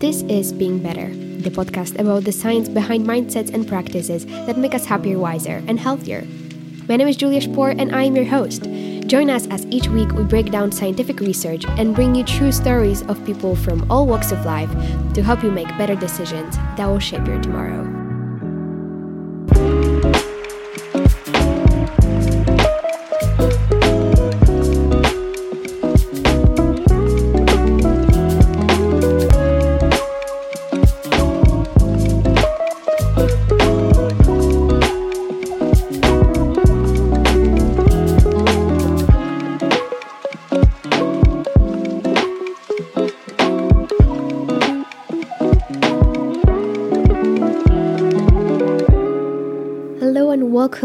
This 0.00 0.22
is 0.28 0.52
Being 0.52 0.78
Better, 0.78 1.08
the 1.08 1.50
podcast 1.50 1.98
about 1.98 2.22
the 2.22 2.30
science 2.30 2.68
behind 2.68 3.04
mindsets 3.04 3.52
and 3.52 3.66
practices 3.66 4.26
that 4.46 4.56
make 4.56 4.72
us 4.72 4.86
happier, 4.86 5.18
wiser, 5.18 5.60
and 5.66 5.76
healthier. 5.76 6.24
My 6.88 6.94
name 6.94 7.08
is 7.08 7.16
Julia 7.16 7.40
Spoor, 7.40 7.70
and 7.70 7.92
I 7.92 8.04
am 8.04 8.14
your 8.14 8.24
host. 8.24 8.62
Join 9.08 9.28
us 9.28 9.48
as 9.48 9.66
each 9.70 9.88
week 9.88 10.12
we 10.12 10.22
break 10.22 10.52
down 10.52 10.70
scientific 10.70 11.18
research 11.18 11.64
and 11.66 11.96
bring 11.96 12.14
you 12.14 12.22
true 12.22 12.52
stories 12.52 13.02
of 13.08 13.26
people 13.26 13.56
from 13.56 13.90
all 13.90 14.06
walks 14.06 14.30
of 14.30 14.44
life 14.44 14.70
to 15.14 15.22
help 15.24 15.42
you 15.42 15.50
make 15.50 15.66
better 15.76 15.96
decisions 15.96 16.56
that 16.76 16.86
will 16.86 17.00
shape 17.00 17.26
your 17.26 17.42
tomorrow. 17.42 17.97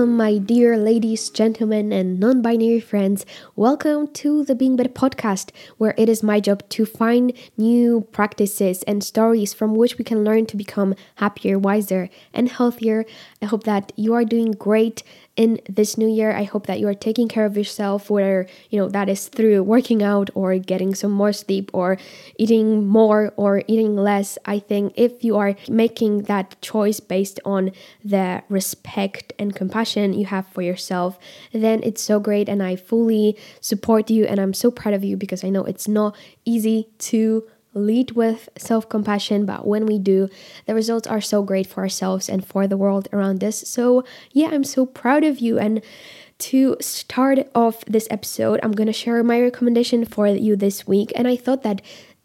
Welcome, 0.04 0.18
my 0.18 0.38
dear 0.38 0.76
ladies, 0.76 1.30
gentlemen, 1.30 1.94
and 1.94 2.20
non 2.20 2.42
binary 2.42 2.82
friends. 2.82 3.26
Welcome 3.56 4.08
to 4.08 4.44
the 4.44 4.54
Being 4.54 4.76
Better 4.76 4.90
podcast, 4.90 5.52
where 5.78 5.96
it 5.98 6.10
is 6.10 6.22
my 6.22 6.42
job 6.42 6.68
to 6.76 6.86
find 6.86 7.32
new 7.56 8.02
practices 8.12 8.84
and 8.84 9.02
stories 9.02 9.54
from 9.54 9.76
which 9.76 9.98
we 9.98 10.04
can 10.04 10.26
learn 10.26 10.46
to 10.48 10.58
become 10.58 10.94
happier, 11.16 11.58
wiser, 11.58 12.10
and 12.34 12.50
healthier. 12.50 13.06
I 13.42 13.46
hope 13.46 13.64
that 13.64 13.94
you 13.96 14.14
are 14.14 14.26
doing 14.26 14.52
great 14.52 15.04
in 15.36 15.60
this 15.68 15.98
new 15.98 16.08
year. 16.08 16.32
I 16.32 16.44
hope 16.44 16.68
that 16.68 16.80
you 16.80 16.88
are 16.88 16.94
taking 16.94 17.28
care 17.28 17.46
of 17.46 17.58
yourself, 17.58 18.10
whether 18.10 18.48
you 18.70 18.80
know 18.80 18.90
that 18.90 19.10
is 19.10 19.28
through 19.28 19.64
working 19.64 20.04
out 20.04 20.30
or 20.36 20.58
getting 20.58 20.94
some 20.94 21.12
more 21.12 21.34
sleep 21.34 21.72
or 21.74 21.98
eating 22.38 22.88
more 22.88 23.34
or 23.36 23.64
eating 23.68 23.96
less. 23.96 24.38
I 24.46 24.60
think 24.60 24.94
if 24.96 25.24
you 25.24 25.38
are 25.38 25.56
making 25.68 26.24
that 26.24 26.62
choice 26.62 27.00
based 27.00 27.40
on 27.46 27.72
the 28.04 28.44
respect 28.50 29.34
and 29.40 29.56
compassion 29.56 30.14
you 30.14 30.26
have 30.26 30.48
for 30.48 30.62
yourself, 30.62 31.18
then 31.52 31.82
it's 31.84 32.02
so 32.02 32.20
great. 32.20 32.48
And 32.48 32.62
I 32.62 32.76
fully 32.76 33.38
support 33.60 34.10
you 34.10 34.26
and 34.26 34.40
I'm 34.40 34.54
so 34.54 34.70
proud 34.70 34.94
of 34.94 35.04
you 35.04 35.18
because 35.18 35.44
I 35.44 35.50
know 35.50 35.64
it's 35.64 35.88
not 35.88 36.16
easy 36.46 36.90
to 37.00 37.44
lead 37.74 38.12
with 38.12 38.50
self 38.58 38.88
compassion, 38.90 39.46
but 39.46 39.68
when 39.68 39.86
we 39.86 40.00
do, 40.00 40.30
the 40.66 40.76
results 40.76 41.08
are 41.08 41.22
so 41.22 41.44
great 41.44 41.68
for 41.68 41.82
ourselves 41.82 42.30
and 42.30 42.46
for 42.46 42.68
the 42.68 42.78
world 42.78 43.08
around 43.12 43.44
us. 43.44 43.68
So, 43.68 44.04
yeah, 44.32 44.50
I'm 44.52 44.64
so 44.64 44.86
proud 44.86 45.24
of 45.24 45.40
you. 45.40 45.60
And 45.60 45.82
to 46.40 46.76
start 46.82 47.40
off 47.56 47.86
this 47.86 48.08
episode, 48.12 48.60
I'm 48.64 48.72
to 48.74 48.94
share 48.94 49.24
my 49.24 49.42
recommendation 49.42 50.06
for 50.06 50.28
you 50.28 50.56
this 50.56 50.88
week. 50.88 51.12
And 51.16 51.28
I 51.28 51.36
thought 51.36 51.64
that 51.64 51.82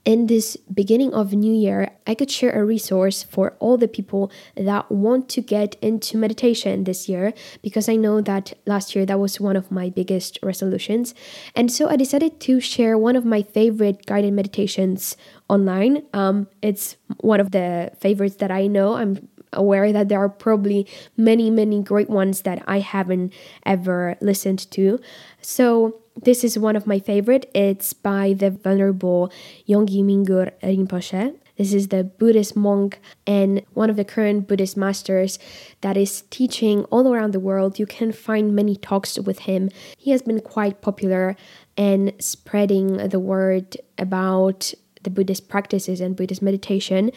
in 0.08 0.26
this 0.26 0.56
beginning 0.72 1.12
of 1.12 1.34
new 1.34 1.52
year 1.52 1.90
i 2.06 2.14
could 2.14 2.30
share 2.30 2.52
a 2.52 2.64
resource 2.64 3.22
for 3.22 3.54
all 3.60 3.76
the 3.76 3.86
people 3.86 4.32
that 4.56 4.90
want 4.90 5.28
to 5.28 5.42
get 5.42 5.76
into 5.82 6.16
meditation 6.16 6.84
this 6.84 7.10
year 7.10 7.34
because 7.62 7.90
i 7.90 7.94
know 7.94 8.22
that 8.22 8.54
last 8.64 8.94
year 8.94 9.04
that 9.04 9.20
was 9.20 9.38
one 9.38 9.54
of 9.54 9.70
my 9.70 9.90
biggest 9.90 10.38
resolutions. 10.42 11.14
And 11.54 11.70
so 11.70 11.88
i 11.88 11.96
decided 11.96 12.40
to 12.40 12.58
share 12.60 12.96
one 12.96 13.16
of 13.16 13.24
my 13.24 13.42
favorite 13.42 14.06
guided 14.06 14.32
meditations 14.32 15.16
online. 15.48 16.02
Um, 16.14 16.48
it's 16.62 16.96
one 17.20 17.40
of 17.40 17.50
the 17.50 17.90
favorites 18.00 18.36
that 18.36 18.50
i 18.50 18.66
know. 18.66 18.94
I'm 18.94 19.28
aware 19.52 19.92
that 19.92 20.08
there 20.08 20.18
are 20.18 20.28
probably 20.28 20.86
many 21.16 21.50
many 21.50 21.82
great 21.82 22.10
ones 22.10 22.42
that 22.42 22.62
i 22.66 22.78
haven't 22.80 23.32
ever 23.64 24.16
listened 24.20 24.70
to 24.70 24.98
so 25.40 26.00
this 26.22 26.42
is 26.42 26.58
one 26.58 26.74
of 26.76 26.86
my 26.86 26.98
favorite. 26.98 27.50
It's 27.54 27.92
by 27.92 28.34
the 28.36 28.50
Venerable 28.50 29.30
Yongey 29.68 30.02
Mingyur 30.02 30.52
Rinpoche. 30.62 31.36
This 31.56 31.72
is 31.72 31.88
the 31.88 32.04
Buddhist 32.04 32.54
monk 32.54 33.00
and 33.26 33.62
one 33.74 33.90
of 33.90 33.96
the 33.96 34.04
current 34.04 34.46
Buddhist 34.46 34.76
masters 34.76 35.40
that 35.80 35.96
is 35.96 36.22
teaching 36.30 36.84
all 36.84 37.12
around 37.12 37.32
the 37.32 37.40
world. 37.40 37.78
You 37.78 37.86
can 37.86 38.12
find 38.12 38.54
many 38.54 38.76
talks 38.76 39.18
with 39.18 39.40
him. 39.40 39.70
He 39.96 40.12
has 40.12 40.22
been 40.22 40.40
quite 40.40 40.80
popular 40.80 41.36
and 41.76 42.12
spreading 42.20 43.08
the 43.08 43.18
word 43.18 43.76
about 43.98 44.72
the 45.02 45.10
Buddhist 45.10 45.48
practices 45.48 46.00
and 46.00 46.16
Buddhist 46.16 46.42
meditation. 46.42 47.10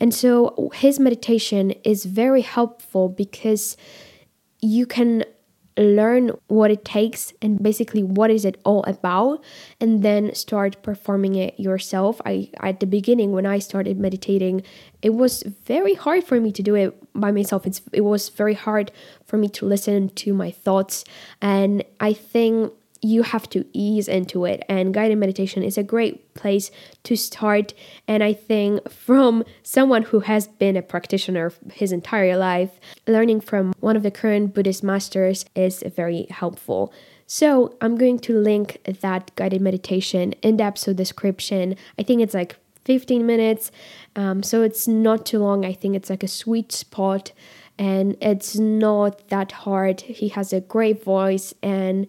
And 0.00 0.14
so 0.14 0.70
his 0.74 0.98
meditation 0.98 1.72
is 1.84 2.04
very 2.04 2.42
helpful 2.42 3.08
because 3.08 3.76
you 4.60 4.86
can 4.86 5.24
learn 5.78 6.30
what 6.48 6.70
it 6.70 6.84
takes 6.84 7.32
and 7.42 7.62
basically 7.62 8.02
what 8.02 8.30
is 8.30 8.44
it 8.44 8.58
all 8.64 8.82
about 8.84 9.44
and 9.80 10.02
then 10.02 10.34
start 10.34 10.82
performing 10.82 11.34
it 11.34 11.58
yourself. 11.60 12.20
I 12.24 12.50
at 12.60 12.80
the 12.80 12.86
beginning 12.86 13.32
when 13.32 13.46
i 13.46 13.58
started 13.58 13.98
meditating 13.98 14.62
it 15.02 15.10
was 15.10 15.42
very 15.64 15.94
hard 15.94 16.24
for 16.24 16.40
me 16.40 16.50
to 16.52 16.62
do 16.62 16.74
it 16.74 16.96
by 17.14 17.30
myself. 17.30 17.66
It's 17.66 17.82
it 17.92 18.02
was 18.02 18.30
very 18.30 18.54
hard 18.54 18.90
for 19.24 19.36
me 19.36 19.48
to 19.50 19.66
listen 19.66 20.08
to 20.10 20.32
my 20.32 20.50
thoughts. 20.50 21.04
And 21.42 21.84
i 22.00 22.12
think 22.12 22.72
you 23.02 23.22
have 23.22 23.48
to 23.50 23.64
ease 23.72 24.08
into 24.08 24.44
it. 24.44 24.62
And 24.68 24.94
guided 24.94 25.18
meditation 25.18 25.62
is 25.62 25.78
a 25.78 25.82
great 25.82 26.34
place 26.34 26.70
to 27.04 27.16
start. 27.16 27.74
And 28.06 28.22
i 28.22 28.32
think 28.32 28.90
from 28.90 29.44
someone 29.62 30.02
who 30.02 30.20
has 30.20 30.46
been 30.46 30.76
a 30.76 30.82
practitioner 30.82 31.52
his 31.72 31.92
entire 31.92 32.36
life 32.36 32.78
learning 33.06 33.40
from 33.40 33.72
one 33.80 33.96
of 33.96 34.02
the 34.02 34.10
current 34.10 34.54
buddhist 34.54 34.82
masters 34.82 35.44
is 35.54 35.82
very 35.94 36.26
helpful. 36.30 36.92
So 37.26 37.76
i'm 37.80 37.96
going 37.96 38.18
to 38.20 38.38
link 38.38 38.80
that 39.00 39.34
guided 39.36 39.60
meditation 39.60 40.32
in 40.42 40.56
the 40.56 40.64
episode 40.64 40.96
description. 40.96 41.76
I 41.98 42.02
think 42.02 42.22
it's 42.22 42.34
like 42.34 42.56
15 42.84 43.26
minutes 43.26 43.70
um, 44.16 44.42
so 44.42 44.62
it's 44.62 44.88
not 44.88 45.26
too 45.26 45.38
long. 45.38 45.64
I 45.64 45.74
think 45.74 45.94
it's 45.94 46.10
like 46.10 46.22
a 46.22 46.28
sweet 46.28 46.72
spot. 46.72 47.32
And 47.78 48.16
it's 48.22 48.56
not 48.56 49.28
that 49.28 49.52
hard. 49.52 50.00
He 50.00 50.28
has 50.28 50.52
a 50.54 50.62
great 50.62 51.04
voice 51.04 51.52
and 51.62 52.06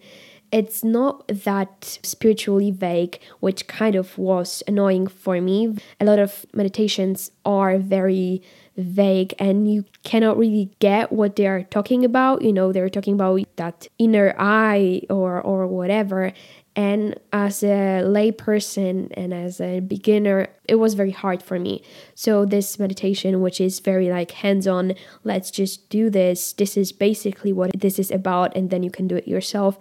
it's 0.50 0.82
not 0.82 1.26
that 1.28 1.98
spiritually 2.02 2.70
vague, 2.70 3.18
which 3.40 3.66
kind 3.66 3.94
of 3.94 4.16
was 4.16 4.62
annoying 4.66 5.06
for 5.06 5.40
me. 5.40 5.76
A 6.00 6.04
lot 6.04 6.18
of 6.18 6.46
meditations 6.54 7.30
are 7.44 7.78
very 7.78 8.42
vague 8.76 9.34
and 9.38 9.70
you 9.70 9.84
cannot 10.04 10.38
really 10.38 10.70
get 10.78 11.12
what 11.12 11.36
they 11.36 11.46
are 11.46 11.64
talking 11.64 12.04
about. 12.04 12.42
You 12.42 12.52
know, 12.52 12.72
they're 12.72 12.88
talking 12.88 13.14
about 13.14 13.40
that 13.56 13.88
inner 13.98 14.34
eye 14.38 15.02
or 15.10 15.40
or 15.40 15.66
whatever. 15.66 16.32
And 16.78 17.18
as 17.32 17.64
a 17.64 18.04
layperson 18.06 19.10
and 19.16 19.34
as 19.34 19.60
a 19.60 19.80
beginner, 19.80 20.46
it 20.68 20.76
was 20.76 20.94
very 20.94 21.10
hard 21.10 21.42
for 21.42 21.58
me. 21.58 21.82
So, 22.14 22.44
this 22.44 22.78
meditation, 22.78 23.40
which 23.40 23.60
is 23.60 23.80
very 23.80 24.10
like 24.10 24.30
hands 24.30 24.68
on, 24.68 24.94
let's 25.24 25.50
just 25.50 25.90
do 25.90 26.08
this, 26.08 26.52
this 26.52 26.76
is 26.76 26.92
basically 26.92 27.52
what 27.52 27.72
this 27.76 27.98
is 27.98 28.12
about, 28.12 28.54
and 28.54 28.70
then 28.70 28.84
you 28.84 28.92
can 28.92 29.08
do 29.08 29.16
it 29.16 29.26
yourself. 29.26 29.76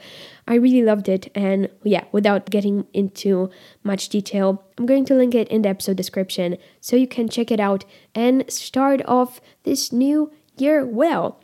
I 0.47 0.56
really 0.56 0.81
loved 0.81 1.07
it. 1.07 1.31
And 1.36 1.69
yeah, 1.84 2.06
without 2.12 2.50
getting 2.50 2.88
into 2.94 3.52
much 3.84 4.09
detail, 4.09 4.63
I'm 4.80 4.88
going 4.88 5.06
to 5.06 5.13
link 5.13 5.36
it 5.36 5.47
in 5.50 5.62
the 5.62 5.69
episode 5.69 5.97
description 5.97 6.57
so 6.81 6.96
you 6.96 7.07
can 7.07 7.30
check 7.30 7.52
it 7.52 7.59
out 7.59 7.86
and 8.16 8.44
start 8.52 9.03
off 9.06 9.40
this 9.66 9.91
new 9.91 10.31
year 10.57 10.84
well. 10.84 11.40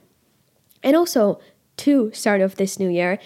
And 0.82 0.96
also, 0.96 1.40
to 1.78 2.12
start 2.14 2.42
off 2.42 2.56
this 2.56 2.80
new 2.80 2.90
year, 2.90 3.20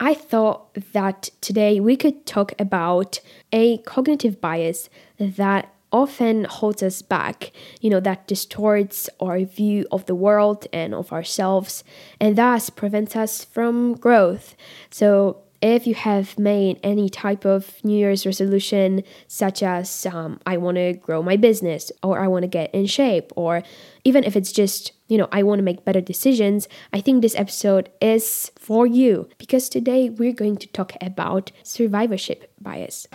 I 0.00 0.14
thought 0.14 0.74
that 0.92 1.30
today 1.40 1.80
we 1.80 1.96
could 1.96 2.26
talk 2.26 2.52
about 2.58 3.20
a 3.52 3.78
cognitive 3.78 4.40
bias 4.40 4.88
that 5.18 5.72
often 5.92 6.44
holds 6.44 6.82
us 6.82 7.02
back, 7.02 7.52
you 7.80 7.88
know, 7.88 8.00
that 8.00 8.26
distorts 8.26 9.08
our 9.20 9.38
view 9.44 9.86
of 9.92 10.04
the 10.06 10.14
world 10.14 10.66
and 10.72 10.92
of 10.92 11.12
ourselves, 11.12 11.84
and 12.20 12.36
thus 12.36 12.68
prevents 12.68 13.14
us 13.14 13.44
from 13.44 13.94
growth. 13.94 14.56
So, 14.90 15.43
if 15.64 15.86
you 15.86 15.94
have 15.94 16.38
made 16.38 16.78
any 16.82 17.08
type 17.08 17.46
of 17.46 17.82
New 17.82 17.96
Year's 17.96 18.26
resolution, 18.26 19.02
such 19.28 19.62
as 19.62 20.04
um, 20.04 20.38
I 20.44 20.58
want 20.58 20.76
to 20.76 20.92
grow 20.92 21.22
my 21.22 21.38
business, 21.38 21.90
or 22.02 22.20
I 22.20 22.28
want 22.28 22.42
to 22.42 22.48
get 22.48 22.74
in 22.74 22.84
shape, 22.84 23.32
or 23.34 23.62
even 24.04 24.24
if 24.24 24.36
it's 24.36 24.52
just, 24.52 24.92
you 25.08 25.16
know, 25.16 25.26
I 25.32 25.42
want 25.42 25.60
to 25.60 25.62
make 25.62 25.82
better 25.86 26.02
decisions, 26.02 26.68
I 26.92 27.00
think 27.00 27.22
this 27.22 27.34
episode 27.34 27.88
is 28.02 28.52
for 28.58 28.86
you 28.86 29.26
because 29.38 29.70
today 29.70 30.10
we're 30.10 30.34
going 30.34 30.58
to 30.58 30.66
talk 30.66 30.92
about 31.00 31.50
survivorship 31.62 32.52
bias. 32.60 33.06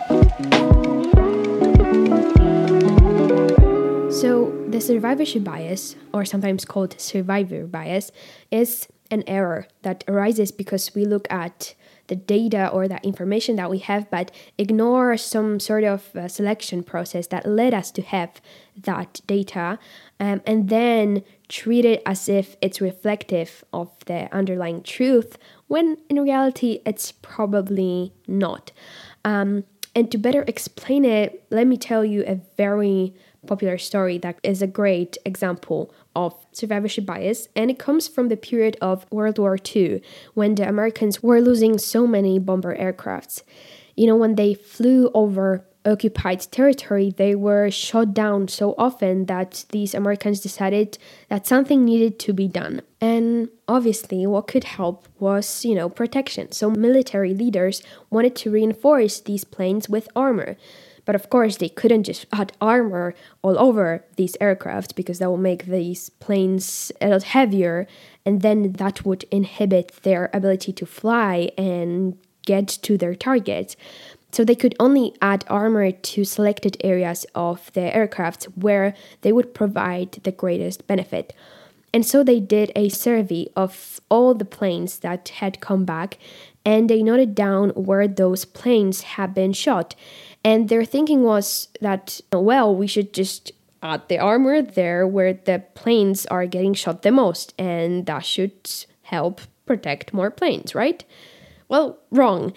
So, 4.10 4.52
the 4.66 4.80
survivorship 4.80 5.44
bias, 5.44 5.94
or 6.12 6.24
sometimes 6.24 6.64
called 6.64 7.00
survivor 7.00 7.64
bias, 7.68 8.10
is 8.50 8.88
an 9.12 9.22
error 9.28 9.68
that 9.82 10.02
arises 10.08 10.50
because 10.50 10.96
we 10.96 11.04
look 11.04 11.30
at 11.30 11.74
the 12.10 12.16
data 12.16 12.68
or 12.68 12.86
that 12.86 13.02
information 13.04 13.56
that 13.56 13.70
we 13.70 13.78
have, 13.78 14.10
but 14.10 14.30
ignore 14.58 15.16
some 15.16 15.58
sort 15.58 15.84
of 15.84 16.14
uh, 16.14 16.28
selection 16.28 16.82
process 16.82 17.28
that 17.28 17.46
led 17.46 17.72
us 17.72 17.90
to 17.92 18.02
have 18.02 18.42
that 18.76 19.20
data, 19.26 19.78
um, 20.18 20.42
and 20.44 20.68
then 20.68 21.22
treat 21.48 21.84
it 21.86 22.02
as 22.04 22.28
if 22.28 22.56
it's 22.60 22.80
reflective 22.80 23.64
of 23.72 23.88
the 24.04 24.28
underlying 24.34 24.82
truth, 24.82 25.38
when 25.68 25.96
in 26.10 26.20
reality 26.20 26.80
it's 26.84 27.12
probably 27.12 28.12
not. 28.26 28.72
Um, 29.24 29.64
and 29.94 30.10
to 30.12 30.18
better 30.18 30.44
explain 30.46 31.04
it, 31.04 31.44
let 31.50 31.66
me 31.66 31.76
tell 31.76 32.04
you 32.04 32.24
a 32.26 32.40
very 32.56 33.14
popular 33.46 33.78
story 33.78 34.18
that 34.18 34.38
is 34.42 34.60
a 34.62 34.66
great 34.66 35.16
example 35.24 35.92
of 36.14 36.34
survivorship 36.52 37.06
bias, 37.06 37.48
and 37.54 37.70
it 37.70 37.78
comes 37.78 38.08
from 38.08 38.28
the 38.28 38.36
period 38.36 38.76
of 38.80 39.10
World 39.10 39.38
War 39.38 39.56
II 39.74 40.02
when 40.34 40.54
the 40.54 40.68
Americans 40.68 41.22
were 41.22 41.40
losing 41.40 41.78
so 41.78 42.06
many 42.06 42.38
bomber 42.38 42.76
aircrafts. 42.76 43.42
You 43.96 44.06
know, 44.06 44.16
when 44.16 44.34
they 44.34 44.54
flew 44.54 45.10
over 45.14 45.64
occupied 45.84 46.40
territory, 46.50 47.14
they 47.16 47.34
were 47.34 47.70
shot 47.70 48.12
down 48.12 48.48
so 48.48 48.74
often 48.76 49.26
that 49.26 49.64
these 49.70 49.94
Americans 49.94 50.40
decided 50.40 50.98
that 51.28 51.46
something 51.46 51.84
needed 51.84 52.18
to 52.20 52.32
be 52.32 52.48
done. 52.48 52.82
And 53.00 53.48
obviously, 53.66 54.26
what 54.26 54.46
could 54.46 54.64
help 54.64 55.08
was, 55.18 55.64
you 55.64 55.74
know, 55.74 55.88
protection. 55.88 56.52
So 56.52 56.70
military 56.70 57.34
leaders 57.34 57.82
wanted 58.10 58.36
to 58.36 58.50
reinforce 58.50 59.20
these 59.20 59.44
planes 59.44 59.88
with 59.88 60.08
armor. 60.14 60.56
But 61.10 61.16
of 61.16 61.28
course, 61.28 61.56
they 61.56 61.68
couldn't 61.68 62.04
just 62.04 62.26
add 62.32 62.52
armor 62.60 63.16
all 63.42 63.58
over 63.58 64.04
these 64.14 64.36
aircraft 64.40 64.94
because 64.94 65.18
that 65.18 65.28
would 65.28 65.40
make 65.40 65.64
these 65.64 66.08
planes 66.08 66.92
a 67.00 67.08
lot 67.08 67.24
heavier, 67.24 67.88
and 68.24 68.42
then 68.42 68.74
that 68.74 69.04
would 69.04 69.24
inhibit 69.32 69.88
their 70.04 70.30
ability 70.32 70.72
to 70.74 70.86
fly 70.86 71.50
and 71.58 72.16
get 72.46 72.68
to 72.82 72.96
their 72.96 73.16
target. 73.16 73.74
So 74.30 74.44
they 74.44 74.54
could 74.54 74.76
only 74.78 75.12
add 75.20 75.44
armor 75.48 75.90
to 75.90 76.24
selected 76.24 76.76
areas 76.84 77.26
of 77.34 77.72
the 77.72 77.92
aircraft 77.92 78.44
where 78.54 78.94
they 79.22 79.32
would 79.32 79.52
provide 79.52 80.12
the 80.22 80.30
greatest 80.30 80.86
benefit. 80.86 81.34
And 81.92 82.06
so 82.06 82.22
they 82.22 82.38
did 82.38 82.70
a 82.76 82.88
survey 82.88 83.48
of 83.56 84.00
all 84.08 84.32
the 84.32 84.44
planes 84.44 85.00
that 85.00 85.28
had 85.40 85.60
come 85.60 85.84
back 85.84 86.18
and 86.64 86.88
they 86.88 87.02
noted 87.02 87.34
down 87.34 87.70
where 87.70 88.06
those 88.06 88.44
planes 88.44 89.02
had 89.02 89.34
been 89.34 89.52
shot. 89.52 89.94
And 90.44 90.68
their 90.68 90.84
thinking 90.84 91.22
was 91.22 91.68
that, 91.80 92.20
well, 92.32 92.74
we 92.74 92.86
should 92.86 93.12
just 93.12 93.52
add 93.82 94.02
the 94.08 94.18
armor 94.18 94.62
there 94.62 95.06
where 95.06 95.34
the 95.34 95.62
planes 95.74 96.26
are 96.26 96.46
getting 96.46 96.74
shot 96.74 97.02
the 97.02 97.10
most, 97.10 97.54
and 97.58 98.06
that 98.06 98.24
should 98.24 98.70
help 99.02 99.40
protect 99.66 100.12
more 100.12 100.30
planes, 100.30 100.74
right? 100.74 101.04
Well, 101.68 101.98
wrong. 102.10 102.52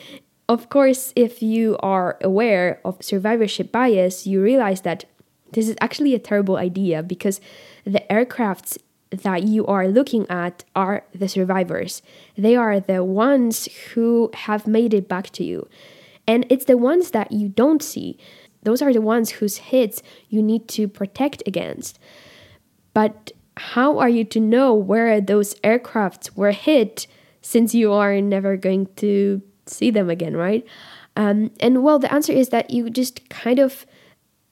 Of 0.50 0.69
course, 0.69 1.13
if 1.15 1.41
you 1.41 1.77
are 1.79 2.17
aware 2.21 2.81
of 2.83 3.01
survivorship 3.01 3.71
bias, 3.71 4.27
you 4.27 4.41
realize 4.41 4.81
that 4.81 5.05
this 5.51 5.69
is 5.69 5.75
actually 5.79 6.13
a 6.13 6.19
terrible 6.19 6.57
idea 6.57 7.03
because 7.03 7.39
the 7.85 8.03
aircrafts 8.09 8.77
that 9.21 9.44
you 9.44 9.65
are 9.65 9.88
looking 9.88 10.30
at 10.30 10.63
are 10.75 11.04
the 11.13 11.27
survivors. 11.27 12.01
They 12.38 12.56
are 12.56 12.80
the 12.80 13.04
ones 13.04 13.68
who 13.94 14.31
have 14.33 14.68
made 14.68 14.94
it 14.94 15.07
back 15.07 15.30
to 15.31 15.44
you. 15.44 15.68
And 16.27 16.45
it's 16.50 16.65
the 16.65 16.77
ones 16.77 17.12
that 17.12 17.31
you 17.31 17.50
don't 17.50 17.83
see. 17.83 18.18
Those 18.63 18.81
are 18.81 18.94
the 18.94 19.01
ones 19.01 19.31
whose 19.31 19.57
hits 19.57 20.01
you 20.30 20.42
need 20.42 20.68
to 20.69 20.88
protect 20.88 21.44
against. 21.45 22.00
But 22.94 23.31
how 23.57 24.00
are 24.00 24.10
you 24.10 24.24
to 24.25 24.39
know 24.39 24.74
where 24.74 25.19
those 25.21 25.56
aircrafts 25.56 26.36
were 26.36 26.51
hit 26.51 27.07
since 27.42 27.75
you 27.75 27.92
are 27.92 28.19
never 28.21 28.56
going 28.57 28.88
to 28.95 29.42
see 29.65 29.92
them 29.92 30.10
again, 30.10 30.36
right? 30.36 30.65
Um, 31.15 31.51
and 31.60 31.83
well, 31.83 32.00
the 32.00 32.12
answer 32.12 32.33
is 32.33 32.50
that 32.50 32.71
you 32.71 32.89
just 32.89 33.30
kind 33.30 33.60
of 33.60 33.86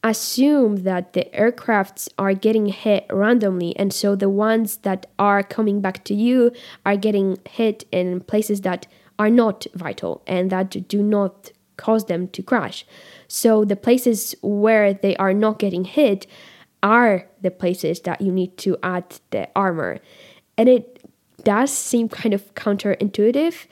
assume 0.03 0.77
that 0.77 1.13
the 1.13 1.25
aircrafts 1.33 2.09
are 2.18 2.33
getting 2.33 2.68
hit 2.68 3.06
randomly, 3.12 3.75
and 3.77 3.94
so 3.94 4.15
the 4.15 4.30
ones 4.30 4.77
that 4.77 5.06
are 5.19 5.44
coming 5.44 5.81
back 5.81 6.03
to 6.06 6.13
you 6.13 6.51
are 6.86 6.95
getting 6.95 7.38
hit 7.50 7.86
in 7.92 8.21
places 8.21 8.62
that 8.62 8.88
are 9.19 9.30
not 9.30 9.68
vital 9.75 10.24
and 10.25 10.50
that 10.50 10.88
do 10.88 11.03
not 11.03 11.51
cause 11.77 12.06
them 12.06 12.27
to 12.30 12.42
crash. 12.42 12.86
So 13.27 13.63
the 13.65 13.75
places 13.75 14.36
where 14.42 14.94
they 14.94 15.15
are 15.18 15.33
not 15.33 15.59
getting 15.59 15.86
hit 15.86 16.25
are 16.83 17.27
the 17.42 17.51
places 17.51 18.01
that 18.01 18.21
you 18.21 18.31
need 18.31 18.57
to 18.57 18.77
add 18.81 19.19
the 19.30 19.48
armor. 19.56 20.00
And 20.57 20.68
it 20.68 21.03
does 21.44 21.71
seem 21.71 22.09
kind 22.09 22.33
of 22.33 22.53
counterintuitive, 22.56 23.68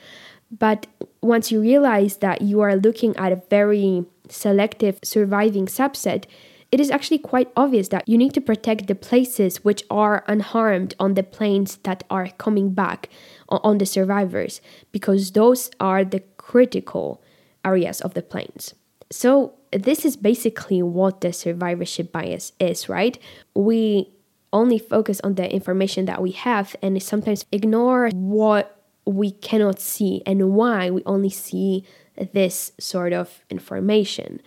but 0.56 0.86
once 1.20 1.52
you 1.52 1.60
realize 1.60 2.18
that 2.18 2.42
you 2.42 2.60
are 2.60 2.76
looking 2.76 3.16
at 3.16 3.32
a 3.32 3.42
very 3.50 4.04
selective 4.30 4.98
surviving 5.02 5.66
subset, 5.66 6.24
it 6.72 6.80
is 6.80 6.90
actually 6.90 7.18
quite 7.18 7.50
obvious 7.56 7.88
that 7.88 8.08
you 8.08 8.16
need 8.16 8.32
to 8.34 8.40
protect 8.40 8.86
the 8.86 8.94
places 8.94 9.64
which 9.64 9.82
are 9.90 10.24
unharmed 10.28 10.94
on 11.00 11.14
the 11.14 11.22
planes 11.22 11.76
that 11.82 12.04
are 12.08 12.28
coming 12.38 12.72
back 12.72 13.08
on 13.48 13.78
the 13.78 13.86
survivors, 13.86 14.60
because 14.92 15.32
those 15.32 15.70
are 15.80 16.04
the 16.04 16.20
critical 16.36 17.22
areas 17.64 18.00
of 18.00 18.14
the 18.14 18.22
planes. 18.22 18.74
So, 19.10 19.54
this 19.72 20.04
is 20.04 20.16
basically 20.16 20.82
what 20.82 21.20
the 21.20 21.32
survivorship 21.32 22.12
bias 22.12 22.52
is, 22.58 22.88
right? 22.88 23.18
We 23.54 24.10
only 24.52 24.78
focus 24.78 25.20
on 25.22 25.34
the 25.34 25.52
information 25.52 26.06
that 26.06 26.20
we 26.22 26.32
have 26.32 26.74
and 26.82 27.00
sometimes 27.02 27.44
ignore 27.52 28.10
what 28.12 28.80
we 29.04 29.30
cannot 29.30 29.80
see 29.80 30.22
and 30.26 30.52
why 30.52 30.90
we 30.90 31.02
only 31.06 31.30
see 31.30 31.84
this 32.32 32.72
sort 32.78 33.12
of 33.12 33.40
information. 33.50 34.40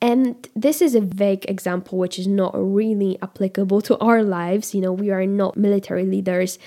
And 0.00 0.48
this 0.54 0.82
is 0.82 0.94
a 0.94 1.00
vague 1.00 1.46
example 1.48 1.98
which 1.98 2.18
is 2.18 2.26
not 2.26 2.52
really 2.54 3.18
applicable 3.22 3.80
to 3.82 3.98
our 3.98 4.22
lives. 4.22 4.74
You 4.74 4.82
know, 4.82 4.92
we 4.92 5.10
are 5.10 5.26
not 5.26 5.56
military 5.56 6.04
leaders 6.04 6.58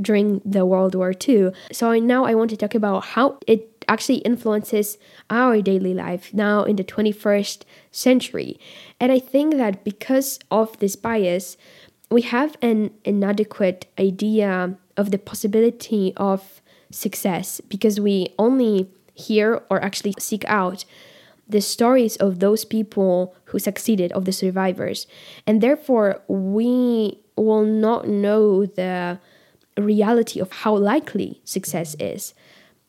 during 0.00 0.40
the 0.44 0.64
World 0.64 0.94
War 0.94 1.12
II. 1.12 1.50
So 1.72 1.92
now 1.98 2.24
I 2.24 2.34
want 2.34 2.50
to 2.50 2.56
talk 2.56 2.74
about 2.74 3.04
how 3.04 3.38
it 3.46 3.84
actually 3.88 4.18
influences 4.18 4.98
our 5.30 5.60
daily 5.60 5.94
life 5.94 6.32
now 6.32 6.62
in 6.64 6.76
the 6.76 6.84
21st 6.84 7.62
century. 7.90 8.58
And 9.00 9.10
I 9.10 9.18
think 9.18 9.56
that 9.56 9.84
because 9.84 10.38
of 10.50 10.78
this 10.78 10.94
bias, 10.96 11.56
we 12.10 12.22
have 12.22 12.56
an 12.62 12.90
inadequate 13.04 13.86
idea 13.98 14.76
of 14.96 15.10
the 15.10 15.18
possibility 15.18 16.12
of 16.16 16.62
success 16.90 17.60
because 17.68 18.00
we 18.00 18.28
only 18.38 18.88
hear 19.18 19.62
or 19.68 19.82
actually 19.82 20.14
seek 20.18 20.44
out 20.46 20.84
the 21.48 21.60
stories 21.60 22.16
of 22.16 22.40
those 22.40 22.64
people 22.64 23.34
who 23.46 23.58
succeeded, 23.58 24.12
of 24.12 24.24
the 24.24 24.32
survivors. 24.32 25.06
And 25.46 25.60
therefore, 25.60 26.22
we 26.28 27.18
will 27.36 27.64
not 27.64 28.06
know 28.06 28.66
the 28.66 29.18
reality 29.76 30.40
of 30.40 30.52
how 30.52 30.76
likely 30.76 31.40
success 31.44 31.96
is 31.98 32.34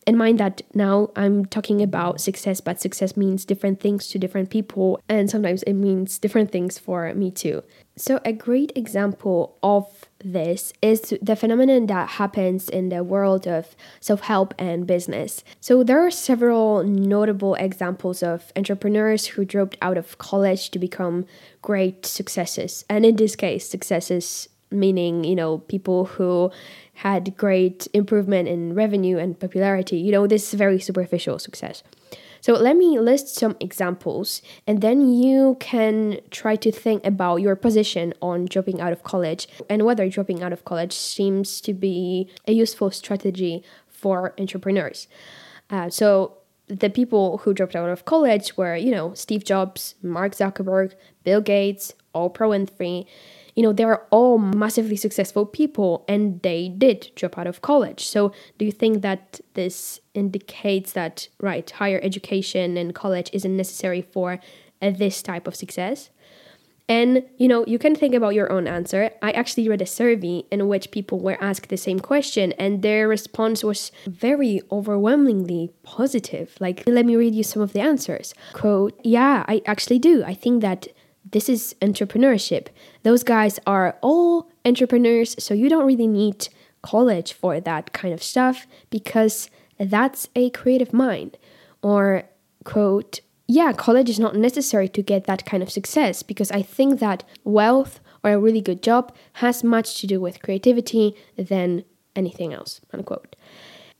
in 0.07 0.17
mind 0.17 0.39
that 0.39 0.61
now 0.73 1.11
I'm 1.15 1.45
talking 1.45 1.81
about 1.81 2.21
success, 2.21 2.61
but 2.61 2.81
success 2.81 3.15
means 3.15 3.45
different 3.45 3.79
things 3.79 4.07
to 4.09 4.19
different 4.19 4.49
people, 4.49 4.99
and 5.07 5.29
sometimes 5.29 5.63
it 5.63 5.73
means 5.73 6.17
different 6.17 6.51
things 6.51 6.79
for 6.79 7.13
me 7.13 7.31
too. 7.31 7.63
So, 7.95 8.19
a 8.23 8.31
great 8.31 8.71
example 8.75 9.57
of 9.61 10.05
this 10.23 10.71
is 10.81 11.13
the 11.21 11.35
phenomenon 11.35 11.87
that 11.87 12.11
happens 12.11 12.69
in 12.69 12.89
the 12.89 13.03
world 13.03 13.45
of 13.45 13.75
self 13.99 14.21
help 14.21 14.53
and 14.57 14.87
business. 14.87 15.43
So, 15.59 15.83
there 15.83 16.05
are 16.05 16.11
several 16.11 16.83
notable 16.83 17.55
examples 17.55 18.23
of 18.23 18.53
entrepreneurs 18.55 19.27
who 19.27 19.43
dropped 19.43 19.77
out 19.81 19.97
of 19.97 20.17
college 20.17 20.71
to 20.71 20.79
become 20.79 21.25
great 21.61 22.05
successes. 22.05 22.85
And 22.89 23.05
in 23.05 23.17
this 23.17 23.35
case, 23.35 23.69
successes 23.69 24.47
meaning, 24.71 25.23
you 25.23 25.35
know, 25.35 25.59
people 25.59 26.05
who 26.05 26.51
had 26.95 27.35
great 27.37 27.87
improvement 27.93 28.47
in 28.47 28.73
revenue 28.73 29.17
and 29.17 29.39
popularity. 29.39 29.97
You 29.97 30.11
know, 30.11 30.27
this 30.27 30.49
is 30.49 30.53
very 30.57 30.79
superficial 30.79 31.39
success. 31.39 31.83
So 32.41 32.53
let 32.53 32.77
me 32.77 32.99
list 32.99 33.35
some 33.35 33.57
examples 33.59 34.41
and 34.65 34.81
then 34.81 35.11
you 35.11 35.57
can 35.59 36.19
try 36.31 36.55
to 36.57 36.71
think 36.71 37.05
about 37.05 37.37
your 37.37 37.55
position 37.55 38.13
on 38.21 38.45
dropping 38.45 38.79
out 38.79 38.93
of 38.93 39.03
college 39.03 39.47
and 39.69 39.83
whether 39.83 40.07
dropping 40.09 40.41
out 40.41 40.53
of 40.53 40.63
college 40.63 40.93
seems 40.93 41.59
to 41.61 41.73
be 41.73 42.29
a 42.47 42.53
useful 42.53 42.91
strategy 42.91 43.63
for 43.87 44.33
entrepreneurs. 44.39 45.07
Uh, 45.69 45.89
so 45.89 46.37
the 46.67 46.89
people 46.89 47.39
who 47.39 47.53
dropped 47.53 47.75
out 47.75 47.89
of 47.89 48.05
college 48.05 48.55
were, 48.55 48.75
you 48.75 48.91
know, 48.91 49.13
Steve 49.13 49.43
Jobs, 49.43 49.95
Mark 50.01 50.33
Zuckerberg, 50.33 50.93
Bill 51.23 51.41
Gates, 51.41 51.93
Oprah 52.15 52.47
Winfrey, 52.47 53.05
you 53.59 53.63
know, 53.63 53.73
they're 53.73 54.05
all 54.09 54.37
massively 54.37 54.95
successful 54.95 55.45
people 55.45 56.05
and 56.07 56.41
they 56.43 56.69
did 56.69 57.11
drop 57.15 57.37
out 57.37 57.45
of 57.45 57.61
college. 57.61 58.07
So, 58.07 58.31
do 58.57 58.63
you 58.63 58.71
think 58.71 59.01
that 59.01 59.41
this 59.53 59.99
indicates 60.13 60.93
that, 60.93 61.27
right, 61.41 61.69
higher 61.69 61.99
education 62.01 62.77
and 62.77 62.95
college 62.95 63.29
isn't 63.33 63.57
necessary 63.57 64.01
for 64.01 64.39
uh, 64.81 64.91
this 64.91 65.21
type 65.21 65.45
of 65.45 65.57
success? 65.57 66.09
And 66.87 67.23
you 67.37 67.49
know, 67.49 67.65
you 67.67 67.77
can 67.77 67.95
think 67.95 68.15
about 68.15 68.33
your 68.33 68.49
own 68.49 68.65
answer. 68.65 69.11
I 69.21 69.31
actually 69.31 69.67
read 69.67 69.81
a 69.81 69.85
survey 69.85 70.45
in 70.49 70.69
which 70.69 70.91
people 70.91 71.19
were 71.19 71.37
asked 71.43 71.67
the 71.67 71.75
same 71.75 71.99
question, 71.99 72.53
and 72.53 72.81
their 72.81 73.09
response 73.09 73.61
was 73.61 73.91
very 74.07 74.61
overwhelmingly 74.71 75.73
positive. 75.83 76.55
Like, 76.61 76.83
let 76.87 77.05
me 77.05 77.17
read 77.17 77.35
you 77.35 77.43
some 77.43 77.61
of 77.61 77.73
the 77.73 77.81
answers. 77.81 78.33
Quote, 78.53 78.97
Yeah, 79.03 79.43
I 79.49 79.61
actually 79.65 79.99
do. 79.99 80.23
I 80.23 80.33
think 80.33 80.61
that 80.61 80.87
this 81.31 81.49
is 81.49 81.75
entrepreneurship. 81.81 82.67
Those 83.03 83.23
guys 83.23 83.59
are 83.65 83.97
all 84.01 84.49
entrepreneurs, 84.65 85.35
so 85.43 85.53
you 85.53 85.69
don't 85.69 85.85
really 85.85 86.07
need 86.07 86.49
college 86.81 87.33
for 87.33 87.59
that 87.59 87.93
kind 87.93 88.13
of 88.13 88.23
stuff 88.23 88.65
because 88.89 89.49
that's 89.79 90.29
a 90.35 90.49
creative 90.49 90.93
mind. 90.93 91.37
Or, 91.81 92.23
quote, 92.63 93.21
yeah, 93.47 93.73
college 93.73 94.09
is 94.09 94.19
not 94.19 94.35
necessary 94.35 94.87
to 94.89 95.01
get 95.01 95.25
that 95.25 95.45
kind 95.45 95.63
of 95.63 95.71
success 95.71 96.23
because 96.23 96.51
I 96.51 96.61
think 96.61 96.99
that 96.99 97.23
wealth 97.43 97.99
or 98.23 98.31
a 98.31 98.39
really 98.39 98.61
good 98.61 98.83
job 98.83 99.15
has 99.33 99.63
much 99.63 99.99
to 100.01 100.07
do 100.07 100.19
with 100.19 100.41
creativity 100.43 101.15
than 101.37 101.83
anything 102.15 102.53
else, 102.53 102.81
unquote. 102.93 103.35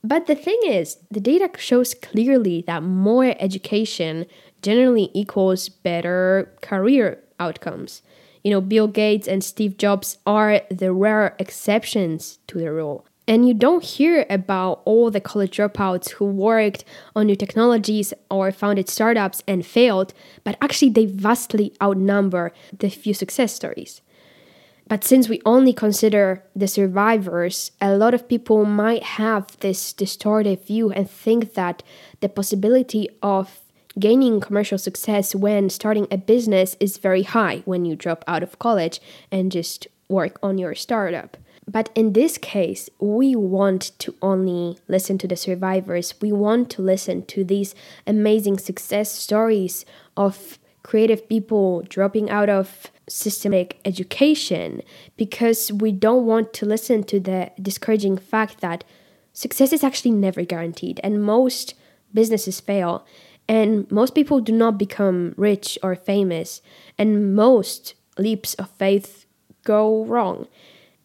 But 0.02 0.26
the 0.26 0.34
thing 0.34 0.58
is, 0.66 0.98
the 1.10 1.20
data 1.20 1.50
shows 1.58 1.94
clearly 1.94 2.64
that 2.66 2.82
more 2.82 3.34
education 3.38 4.26
generally 4.62 5.10
equals 5.14 5.68
better 5.68 6.52
career 6.62 7.22
outcomes. 7.38 8.02
You 8.44 8.50
know, 8.50 8.60
Bill 8.60 8.88
Gates 8.88 9.28
and 9.28 9.44
Steve 9.44 9.76
Jobs 9.76 10.18
are 10.26 10.62
the 10.70 10.92
rare 10.92 11.34
exceptions 11.38 12.38
to 12.46 12.58
the 12.58 12.72
rule. 12.72 13.06
And 13.28 13.46
you 13.46 13.54
don't 13.54 13.84
hear 13.84 14.26
about 14.28 14.82
all 14.84 15.10
the 15.10 15.20
college 15.20 15.56
dropouts 15.56 16.10
who 16.10 16.24
worked 16.24 16.84
on 17.14 17.26
new 17.26 17.36
technologies 17.36 18.12
or 18.28 18.50
founded 18.50 18.88
startups 18.88 19.42
and 19.46 19.64
failed, 19.64 20.12
but 20.42 20.56
actually 20.60 20.90
they 20.90 21.06
vastly 21.06 21.72
outnumber 21.80 22.52
the 22.76 22.90
few 22.90 23.14
success 23.14 23.54
stories. 23.54 24.00
But 24.88 25.04
since 25.04 25.28
we 25.28 25.40
only 25.46 25.72
consider 25.72 26.42
the 26.56 26.66
survivors, 26.66 27.70
a 27.80 27.96
lot 27.96 28.14
of 28.14 28.26
people 28.26 28.64
might 28.64 29.04
have 29.04 29.56
this 29.60 29.92
distorted 29.92 30.64
view 30.64 30.90
and 30.90 31.08
think 31.08 31.54
that 31.54 31.84
the 32.18 32.28
possibility 32.28 33.08
of 33.22 33.60
gaining 33.98 34.40
commercial 34.40 34.78
success 34.78 35.34
when 35.34 35.68
starting 35.70 36.06
a 36.10 36.16
business 36.16 36.76
is 36.80 36.98
very 36.98 37.22
high 37.22 37.62
when 37.64 37.84
you 37.84 37.96
drop 37.96 38.24
out 38.28 38.42
of 38.42 38.58
college 38.58 39.00
and 39.30 39.50
just 39.50 39.86
work 40.08 40.38
on 40.42 40.58
your 40.58 40.74
startup. 40.74 41.36
But 41.66 41.90
in 41.94 42.14
this 42.14 42.36
case, 42.36 42.90
we 42.98 43.36
want 43.36 43.92
to 44.00 44.14
only 44.22 44.78
listen 44.88 45.18
to 45.18 45.28
the 45.28 45.36
survivors. 45.36 46.14
We 46.20 46.32
want 46.32 46.70
to 46.70 46.82
listen 46.82 47.24
to 47.26 47.44
these 47.44 47.74
amazing 48.06 48.58
success 48.58 49.12
stories 49.12 49.84
of 50.16 50.58
creative 50.82 51.28
people 51.28 51.82
dropping 51.88 52.30
out 52.30 52.48
of 52.48 52.90
systemic 53.08 53.80
education 53.84 54.82
because 55.16 55.70
we 55.72 55.92
don't 55.92 56.26
want 56.26 56.52
to 56.54 56.66
listen 56.66 57.04
to 57.04 57.20
the 57.20 57.50
discouraging 57.60 58.16
fact 58.16 58.60
that 58.60 58.82
success 59.32 59.72
is 59.72 59.84
actually 59.84 60.12
never 60.12 60.42
guaranteed 60.42 61.00
and 61.04 61.22
most 61.22 61.74
businesses 62.12 62.60
fail 62.60 63.04
and 63.50 63.90
most 63.90 64.14
people 64.14 64.40
do 64.40 64.52
not 64.52 64.78
become 64.78 65.34
rich 65.36 65.76
or 65.82 65.96
famous 65.96 66.62
and 66.96 67.34
most 67.34 67.94
leaps 68.16 68.54
of 68.54 68.70
faith 68.70 69.26
go 69.64 70.04
wrong. 70.04 70.46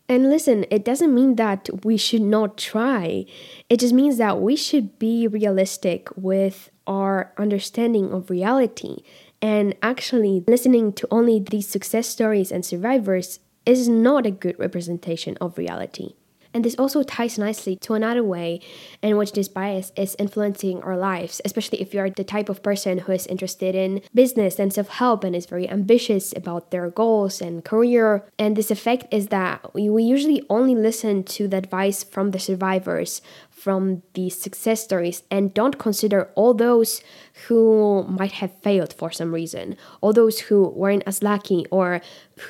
And 0.07 0.29
listen, 0.29 0.63
it 0.69 0.85
doesn't 0.85 1.15
mean 1.15 1.37
that 1.37 1.67
we 1.83 1.97
should 1.97 2.21
not 2.21 2.55
try. 2.55 3.25
It 3.67 3.79
just 3.79 3.95
means 3.95 4.19
that 4.19 4.41
we 4.41 4.55
should 4.55 4.99
be 4.99 5.27
realistic 5.27 6.07
with 6.15 6.69
our 6.85 7.33
understanding 7.39 8.13
of 8.13 8.29
reality. 8.29 8.97
And 9.41 9.75
actually, 9.81 10.43
listening 10.47 10.93
to 10.93 11.07
only 11.09 11.39
these 11.39 11.67
success 11.67 12.07
stories 12.07 12.51
and 12.51 12.63
survivors 12.63 13.39
is 13.65 13.89
not 13.89 14.27
a 14.27 14.31
good 14.31 14.59
representation 14.59 15.35
of 15.41 15.57
reality. 15.57 16.13
And 16.55 16.63
this 16.63 16.75
also 16.75 17.03
ties 17.03 17.37
nicely 17.37 17.75
to 17.83 17.95
another 17.95 18.23
way 18.23 18.61
in 19.01 19.17
which 19.17 19.33
this 19.33 19.49
bias 19.49 19.91
is 19.97 20.15
influencing 20.17 20.81
our 20.83 20.95
lives, 20.95 21.41
especially 21.43 21.81
if 21.81 21.93
you're 21.93 22.09
the 22.09 22.23
type 22.23 22.47
of 22.47 22.63
person 22.63 22.99
who 22.99 23.11
is 23.11 23.27
interested 23.27 23.75
in 23.75 24.01
business 24.13 24.57
and 24.57 24.71
self 24.71 24.87
help 24.87 25.25
and 25.25 25.35
is 25.35 25.47
very 25.47 25.69
ambitious 25.69 26.33
about 26.33 26.71
their 26.71 26.89
goals 26.89 27.41
and 27.41 27.65
career. 27.65 28.25
And 28.39 28.55
this 28.55 28.71
effect 28.71 29.05
is 29.11 29.27
that 29.27 29.73
we 29.75 30.01
usually 30.01 30.43
only 30.49 30.75
listen 30.75 31.25
to 31.35 31.49
the 31.49 31.57
advice 31.57 32.05
from 32.05 32.31
the 32.31 32.39
survivors, 32.39 33.21
from 33.65 34.03
these 34.13 34.39
success 34.39 34.83
stories 34.83 35.23
and 35.31 35.51
don't 35.55 35.79
consider 35.79 36.29
all 36.35 36.53
those 36.53 37.01
who 37.47 38.03
might 38.03 38.33
have 38.33 38.53
failed 38.61 38.93
for 38.93 39.09
some 39.09 39.33
reason, 39.33 39.75
all 40.01 40.13
those 40.13 40.39
who 40.41 40.69
weren't 40.69 41.01
as 41.07 41.23
lucky 41.23 41.65
or 41.71 41.99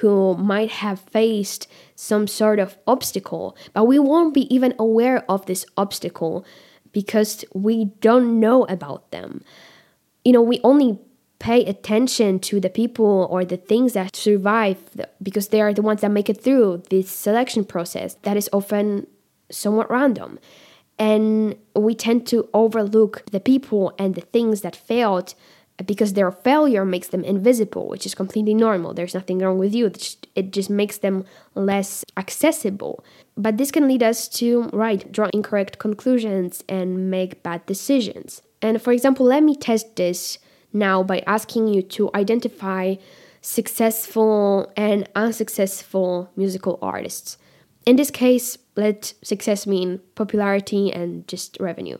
who 0.02 0.36
might 0.36 0.70
have 0.70 1.00
faced 1.00 1.70
some 1.96 2.28
sort 2.28 2.60
of 2.60 2.78
obstacle, 2.86 3.56
but 3.72 3.86
we 3.86 3.98
won't 3.98 4.34
be 4.34 4.54
even 4.54 4.76
aware 4.78 5.24
of 5.32 5.46
this 5.46 5.66
obstacle 5.78 6.46
because 6.92 7.46
we 7.54 7.86
don't 8.02 8.38
know 8.38 8.66
about 8.66 9.12
them. 9.12 9.42
You 10.26 10.34
know, 10.34 10.42
we 10.42 10.60
only 10.66 11.00
pay 11.40 11.64
attention 11.64 12.40
to 12.40 12.60
the 12.60 12.70
people 12.70 13.30
or 13.32 13.46
the 13.46 13.56
things 13.56 13.94
that 13.94 14.18
survive 14.18 14.80
because 15.24 15.48
they 15.48 15.62
are 15.62 15.74
the 15.74 15.82
ones 15.82 16.02
that 16.02 16.12
make 16.12 16.30
it 16.30 16.44
through 16.44 16.84
this 16.90 17.10
selection 17.10 17.64
process 17.64 18.16
that 18.24 18.36
is 18.36 18.50
often 18.52 19.08
somewhat 19.50 19.90
random. 19.90 20.40
And 20.98 21.58
we 21.76 21.94
tend 21.94 22.26
to 22.28 22.48
overlook 22.54 23.24
the 23.32 23.40
people 23.40 23.94
and 24.00 24.16
the 24.16 24.22
things 24.22 24.62
that 24.62 24.76
failed 24.76 25.36
because 25.86 26.14
their 26.14 26.32
failure 26.32 26.86
makes 26.86 27.10
them 27.10 27.26
invisible, 27.26 27.90
which 27.90 28.06
is 28.06 28.16
completely 28.16 28.54
normal. 28.54 28.94
There's 28.94 29.14
nothing 29.14 29.40
wrong 29.40 29.58
with 29.58 29.76
you. 29.76 29.92
It 30.36 30.52
just 30.52 30.70
makes 30.70 31.00
them 31.00 31.26
less 31.54 32.06
accessible. 32.16 33.04
But 33.36 33.58
this 33.58 33.72
can 33.72 33.86
lead 33.86 34.02
us 34.02 34.30
to, 34.40 34.70
right, 34.72 35.12
draw 35.12 35.28
incorrect 35.34 35.78
conclusions 35.78 36.64
and 36.70 37.12
make 37.12 37.44
bad 37.44 37.66
decisions. 37.66 38.42
And 38.62 38.82
for 38.82 38.94
example, 38.94 39.26
let 39.26 39.44
me 39.44 39.56
test 39.58 39.98
this 39.98 40.40
now 40.72 41.04
by 41.04 41.24
asking 41.28 41.68
you 41.68 41.82
to 41.82 42.10
identify 42.16 42.96
successful 43.42 44.72
and 44.78 45.10
unsuccessful 45.14 46.32
musical 46.38 46.80
artists. 46.82 47.38
In 47.86 47.96
this 47.96 48.12
case, 48.12 48.58
let 48.76 49.14
success 49.24 49.68
mean 49.68 50.00
popularity 50.16 50.92
and 50.92 51.28
just 51.28 51.58
revenue. 51.60 51.98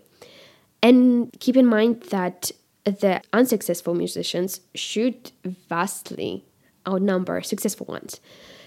And 0.82 1.36
keep 1.40 1.56
in 1.56 1.66
mind 1.66 2.04
that 2.10 2.52
the 2.84 3.22
unsuccessful 3.34 3.96
musicians 3.96 4.62
should 4.74 5.32
vastly 5.44 6.46
outnumber 6.88 7.42
successful 7.42 7.88
ones. 7.88 8.20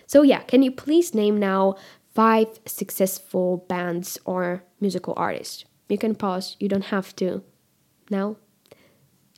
So, 0.07 0.23
yeah, 0.23 0.41
can 0.41 0.63
you 0.63 0.73
please 0.73 1.15
name 1.15 1.39
now 1.39 1.77
five 2.15 2.59
successful 2.67 3.65
bands 3.69 4.19
or 4.25 4.65
musical 4.81 5.15
artists? 5.17 5.65
You 5.89 5.99
can 5.99 6.15
pause, 6.15 6.57
you 6.59 6.69
don't 6.69 6.87
have 6.87 7.15
to 7.17 7.43
now 8.11 8.37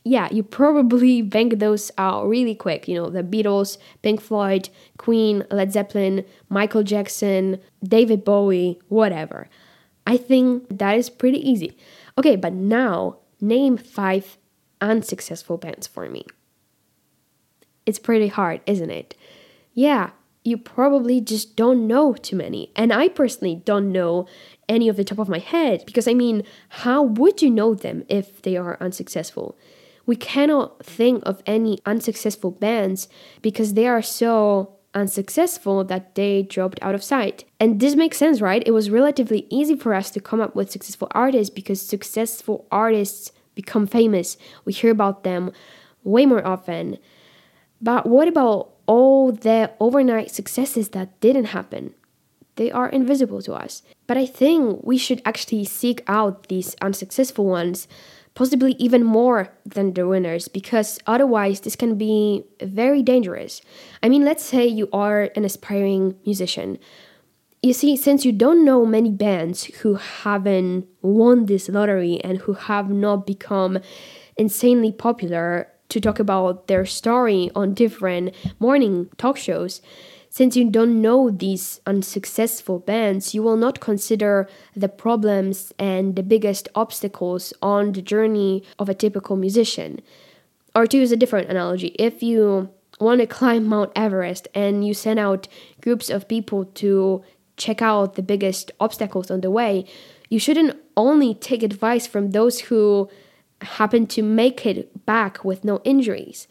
yeah, 0.04 0.28
you 0.30 0.42
probably 0.42 1.20
bang 1.22 1.50
those 1.50 1.90
out 1.98 2.26
really 2.26 2.54
quick. 2.54 2.88
You 2.88 2.96
know, 2.96 3.10
the 3.10 3.22
Beatles, 3.22 3.76
Pink 4.02 4.20
Floyd, 4.20 4.70
Queen, 4.96 5.44
Led 5.50 5.72
Zeppelin, 5.72 6.24
Michael 6.48 6.82
Jackson, 6.82 7.60
David 7.82 8.24
Bowie, 8.24 8.80
whatever. 8.88 9.48
I 10.06 10.16
think 10.16 10.78
that 10.78 10.96
is 10.96 11.10
pretty 11.10 11.38
easy. 11.48 11.76
Okay, 12.16 12.36
but 12.36 12.52
now 12.52 13.18
name 13.40 13.76
five 13.76 14.38
unsuccessful 14.80 15.58
bands 15.58 15.86
for 15.86 16.08
me. 16.08 16.24
It's 17.84 17.98
pretty 17.98 18.28
hard, 18.28 18.62
isn't 18.66 18.90
it? 18.90 19.14
Yeah, 19.74 20.10
you 20.44 20.56
probably 20.56 21.20
just 21.20 21.56
don't 21.56 21.86
know 21.86 22.14
too 22.14 22.36
many. 22.36 22.72
And 22.74 22.92
I 22.92 23.08
personally 23.08 23.56
don't 23.64 23.92
know 23.92 24.26
any 24.68 24.88
of 24.88 24.96
the 24.96 25.04
top 25.04 25.18
of 25.18 25.28
my 25.28 25.38
head 25.38 25.84
because 25.84 26.08
I 26.08 26.14
mean, 26.14 26.44
how 26.70 27.02
would 27.02 27.42
you 27.42 27.50
know 27.50 27.74
them 27.74 28.04
if 28.08 28.40
they 28.42 28.56
are 28.56 28.78
unsuccessful? 28.80 29.58
We 30.10 30.16
cannot 30.16 30.84
think 30.84 31.22
of 31.24 31.40
any 31.46 31.78
unsuccessful 31.86 32.50
bands 32.50 33.08
because 33.42 33.74
they 33.74 33.86
are 33.86 34.02
so 34.02 34.74
unsuccessful 34.92 35.84
that 35.84 36.16
they 36.16 36.42
dropped 36.42 36.80
out 36.82 36.96
of 36.96 37.04
sight. 37.04 37.44
And 37.60 37.78
this 37.78 37.94
makes 37.94 38.18
sense, 38.18 38.40
right? 38.40 38.60
It 38.66 38.72
was 38.72 38.90
relatively 38.90 39.46
easy 39.50 39.76
for 39.76 39.94
us 39.94 40.10
to 40.10 40.20
come 40.20 40.40
up 40.40 40.56
with 40.56 40.68
successful 40.68 41.06
artists 41.12 41.54
because 41.54 41.80
successful 41.80 42.66
artists 42.72 43.30
become 43.54 43.86
famous. 43.86 44.36
We 44.64 44.72
hear 44.72 44.90
about 44.90 45.22
them 45.22 45.52
way 46.02 46.26
more 46.26 46.44
often. 46.44 46.98
But 47.80 48.04
what 48.06 48.26
about 48.26 48.70
all 48.86 49.30
the 49.30 49.70
overnight 49.78 50.32
successes 50.32 50.88
that 50.88 51.20
didn't 51.20 51.54
happen? 51.56 51.94
They 52.56 52.72
are 52.72 52.88
invisible 52.88 53.42
to 53.42 53.54
us. 53.54 53.84
But 54.08 54.16
I 54.16 54.26
think 54.26 54.80
we 54.82 54.98
should 54.98 55.22
actually 55.24 55.66
seek 55.66 56.02
out 56.08 56.48
these 56.48 56.74
unsuccessful 56.82 57.46
ones 57.46 57.86
possibly 58.34 58.72
even 58.72 59.04
more 59.04 59.48
than 59.66 59.92
the 59.92 60.06
winners, 60.06 60.48
because 60.48 60.98
otherwise 61.06 61.60
this 61.60 61.76
can 61.76 61.96
be 61.96 62.44
very 62.62 63.02
dangerous. 63.02 63.60
I 64.02 64.08
mean, 64.08 64.24
let's 64.24 64.44
say 64.44 64.66
you 64.66 64.88
are 64.92 65.30
an 65.36 65.44
aspiring 65.44 66.16
musician. 66.24 66.78
You 67.62 67.72
see, 67.72 67.96
since 67.96 68.24
you 68.24 68.32
don't 68.32 68.64
know 68.64 68.86
many 68.86 69.10
bands 69.10 69.64
who 69.64 69.96
haven't 69.96 70.86
won 71.02 71.46
this 71.46 71.68
lottery 71.68 72.20
and 72.24 72.38
who 72.38 72.54
have 72.54 72.88
not 72.88 73.26
become 73.26 73.78
insanely 74.36 74.92
popular, 74.92 75.68
to 75.90 76.00
talk 76.00 76.18
about 76.18 76.68
their 76.68 76.86
story 76.86 77.50
on 77.54 77.74
different 77.74 78.34
morning 78.58 79.10
talk 79.18 79.36
shows. 79.36 79.82
Since 80.32 80.56
you 80.56 80.70
don't 80.70 81.02
know 81.02 81.28
these 81.28 81.80
unsuccessful 81.86 82.78
bands, 82.78 83.34
you 83.34 83.42
will 83.42 83.56
not 83.56 83.80
consider 83.80 84.48
the 84.76 84.88
problems 84.88 85.72
and 85.76 86.14
the 86.14 86.22
biggest 86.22 86.68
obstacles 86.76 87.52
on 87.60 87.90
the 87.90 88.00
journey 88.00 88.62
of 88.78 88.88
a 88.88 88.94
typical 88.94 89.34
musician. 89.34 90.00
Or 90.72 90.86
to 90.86 90.96
use 90.96 91.10
a 91.10 91.16
different 91.16 91.50
analogy, 91.50 91.88
if 91.98 92.22
you 92.22 92.70
want 93.00 93.20
to 93.20 93.26
climb 93.38 93.66
Mount 93.66 93.90
Everest 93.96 94.46
and 94.54 94.86
you 94.86 94.94
send 94.94 95.18
out 95.18 95.48
groups 95.80 96.08
of 96.08 96.28
people 96.28 96.64
to 96.64 97.24
check 97.56 97.82
out 97.82 98.14
the 98.14 98.22
biggest 98.22 98.70
obstacles 98.78 99.32
on 99.32 99.40
the 99.40 99.50
way, 99.50 99.84
you 100.28 100.38
shouldn't 100.38 100.78
only 100.96 101.34
take 101.34 101.64
advice 101.64 102.06
from 102.06 102.30
those 102.30 102.60
who 102.60 103.10
happen 103.62 104.06
to 104.06 104.22
make 104.22 104.64
it 104.64 105.04
back 105.06 105.44
with 105.44 105.64
no 105.64 105.80
injuries. 105.82 106.46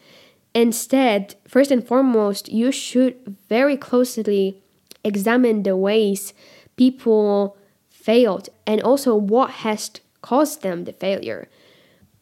Instead, 0.54 1.36
first 1.46 1.70
and 1.70 1.86
foremost, 1.86 2.50
you 2.50 2.72
should 2.72 3.36
very 3.48 3.76
closely 3.76 4.60
examine 5.04 5.62
the 5.62 5.76
ways 5.76 6.34
people 6.76 7.56
failed 7.88 8.48
and 8.66 8.82
also 8.82 9.14
what 9.14 9.50
has 9.50 9.90
caused 10.22 10.62
them 10.62 10.84
the 10.84 10.92
failure. 10.92 11.48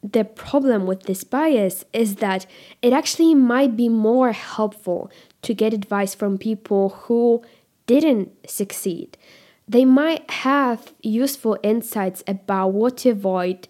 The 0.02 0.24
problem 0.24 0.86
with 0.86 1.04
this 1.04 1.24
bias 1.24 1.84
is 1.92 2.16
that 2.16 2.46
it 2.82 2.92
actually 2.92 3.34
might 3.34 3.76
be 3.76 3.88
more 3.88 4.32
helpful 4.32 5.10
to 5.42 5.54
get 5.54 5.72
advice 5.72 6.14
from 6.14 6.38
people 6.38 6.90
who 6.90 7.42
didn't 7.86 8.30
succeed. 8.48 9.16
They 9.66 9.84
might 9.84 10.30
have 10.30 10.92
useful 11.02 11.58
insights 11.62 12.22
about 12.26 12.68
what 12.68 12.98
to 12.98 13.10
avoid 13.10 13.68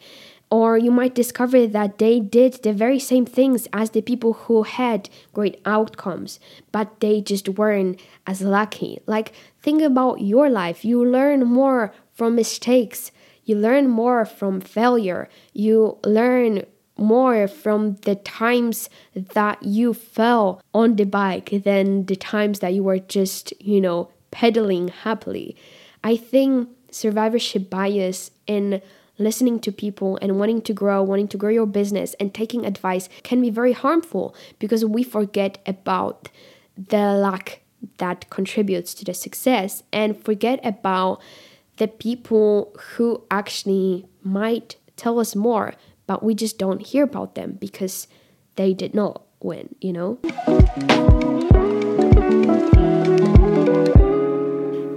or 0.51 0.79
you 0.79 0.91
might 0.91 1.15
discover 1.15 1.67
that 1.67 1.99
they 1.99 2.21
did 2.21 2.63
the 2.63 2.73
very 2.73 2.99
same 2.99 3.27
things 3.27 3.69
as 3.73 3.91
the 3.91 4.01
people 4.01 4.33
who 4.33 4.63
had 4.63 5.11
great 5.33 5.61
outcomes, 5.67 6.41
but 6.73 7.01
they 7.01 7.21
just 7.21 7.49
weren't 7.49 8.01
as 8.27 8.41
lucky. 8.41 8.99
Like, 9.07 9.33
think 9.61 9.83
about 9.83 10.21
your 10.21 10.49
life. 10.49 10.85
You 10.85 11.05
learn 11.05 11.45
more 11.45 11.93
from 12.15 12.35
mistakes, 12.35 13.13
you 13.45 13.57
learn 13.57 13.89
more 13.89 14.25
from 14.25 14.61
failure, 14.61 15.29
you 15.53 15.99
learn 16.05 16.65
more 16.97 17.47
from 17.47 17.95
the 18.03 18.17
times 18.17 18.91
that 19.15 19.63
you 19.63 19.95
fell 19.95 20.61
on 20.75 20.97
the 20.97 21.05
bike 21.05 21.63
than 21.63 22.05
the 22.07 22.17
times 22.17 22.59
that 22.59 22.75
you 22.75 22.83
were 22.83 22.99
just, 22.99 23.53
you 23.61 23.81
know, 23.81 24.11
pedaling 24.31 24.89
happily. 24.89 25.57
I 26.03 26.17
think 26.17 26.69
survivorship 26.91 27.71
bias 27.71 28.31
in 28.47 28.83
listening 29.19 29.59
to 29.61 29.73
people 29.73 30.19
and 30.23 30.39
wanting 30.39 30.63
to 30.63 30.73
grow, 30.73 31.03
wanting 31.03 31.29
to 31.29 31.37
grow 31.37 31.51
your 31.51 31.67
business 31.67 32.15
and 32.21 32.33
taking 32.33 32.65
advice 32.65 33.09
can 33.23 33.41
be 33.41 33.51
very 33.51 33.73
harmful 33.73 34.35
because 34.59 34.85
we 34.85 35.03
forget 35.03 35.59
about 35.67 36.29
the 36.77 37.15
luck 37.15 37.59
that 37.99 38.29
contributes 38.31 38.95
to 38.95 39.05
the 39.05 39.15
success 39.15 39.83
and 39.93 40.23
forget 40.25 40.61
about 40.65 41.21
the 41.77 41.89
people 41.89 42.75
who 42.95 43.23
actually 43.31 44.07
might 44.23 44.77
tell 44.97 45.19
us 45.21 45.37
more, 45.37 45.75
but 46.07 46.23
we 46.23 46.35
just 46.35 46.59
don't 46.59 46.87
hear 46.89 47.05
about 47.05 47.35
them 47.35 47.57
because 47.61 48.09
they 48.57 48.75
did 48.75 48.95
not 48.95 49.23
win, 49.41 49.75
you 49.81 49.93
know? 49.93 50.19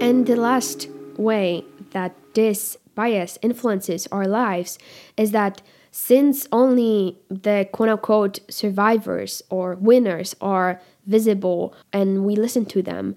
And 0.00 0.26
the 0.26 0.36
last 0.36 0.88
way 1.16 1.64
that 1.92 2.16
this 2.34 2.76
bias 2.94 3.38
influences 3.42 4.06
our 4.12 4.26
lives 4.26 4.78
is 5.16 5.30
that 5.32 5.62
since 5.90 6.48
only 6.50 7.18
the 7.28 7.68
quote 7.70 7.88
unquote 7.90 8.40
survivors 8.48 9.42
or 9.50 9.74
winners 9.74 10.34
are 10.40 10.80
visible 11.06 11.74
and 11.92 12.24
we 12.24 12.34
listen 12.34 12.64
to 12.66 12.82
them, 12.82 13.14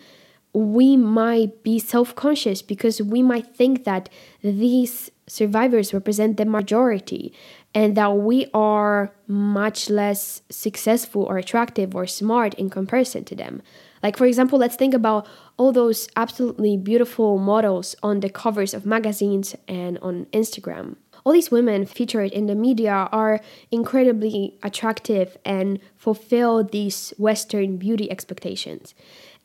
we 0.53 0.95
might 0.97 1.63
be 1.63 1.79
self 1.79 2.15
conscious 2.15 2.61
because 2.61 3.01
we 3.01 3.21
might 3.21 3.55
think 3.55 3.85
that 3.85 4.09
these 4.41 5.09
survivors 5.27 5.93
represent 5.93 6.37
the 6.37 6.45
majority 6.45 7.33
and 7.73 7.95
that 7.97 8.09
we 8.09 8.47
are 8.53 9.11
much 9.27 9.89
less 9.89 10.41
successful 10.49 11.23
or 11.23 11.37
attractive 11.37 11.95
or 11.95 12.05
smart 12.05 12.53
in 12.55 12.69
comparison 12.69 13.23
to 13.25 13.35
them. 13.35 13.61
Like, 14.05 14.17
for 14.17 14.27
example, 14.27 14.59
let's 14.59 14.75
think 14.75 14.93
about 14.93 15.25
all 15.57 15.71
those 15.71 16.07
absolutely 16.15 16.77
beautiful 16.77 17.39
models 17.39 17.95
on 18.03 18.19
the 18.19 18.29
covers 18.29 18.75
of 18.75 18.85
magazines 18.85 19.55
and 19.67 19.97
on 19.97 20.27
Instagram. 20.31 20.97
All 21.23 21.33
these 21.33 21.49
women 21.49 21.87
featured 21.87 22.31
in 22.31 22.45
the 22.45 22.53
media 22.53 23.09
are 23.11 23.41
incredibly 23.71 24.59
attractive 24.61 25.39
and 25.43 25.79
fulfill 25.97 26.63
these 26.63 27.15
Western 27.17 27.77
beauty 27.77 28.11
expectations. 28.11 28.93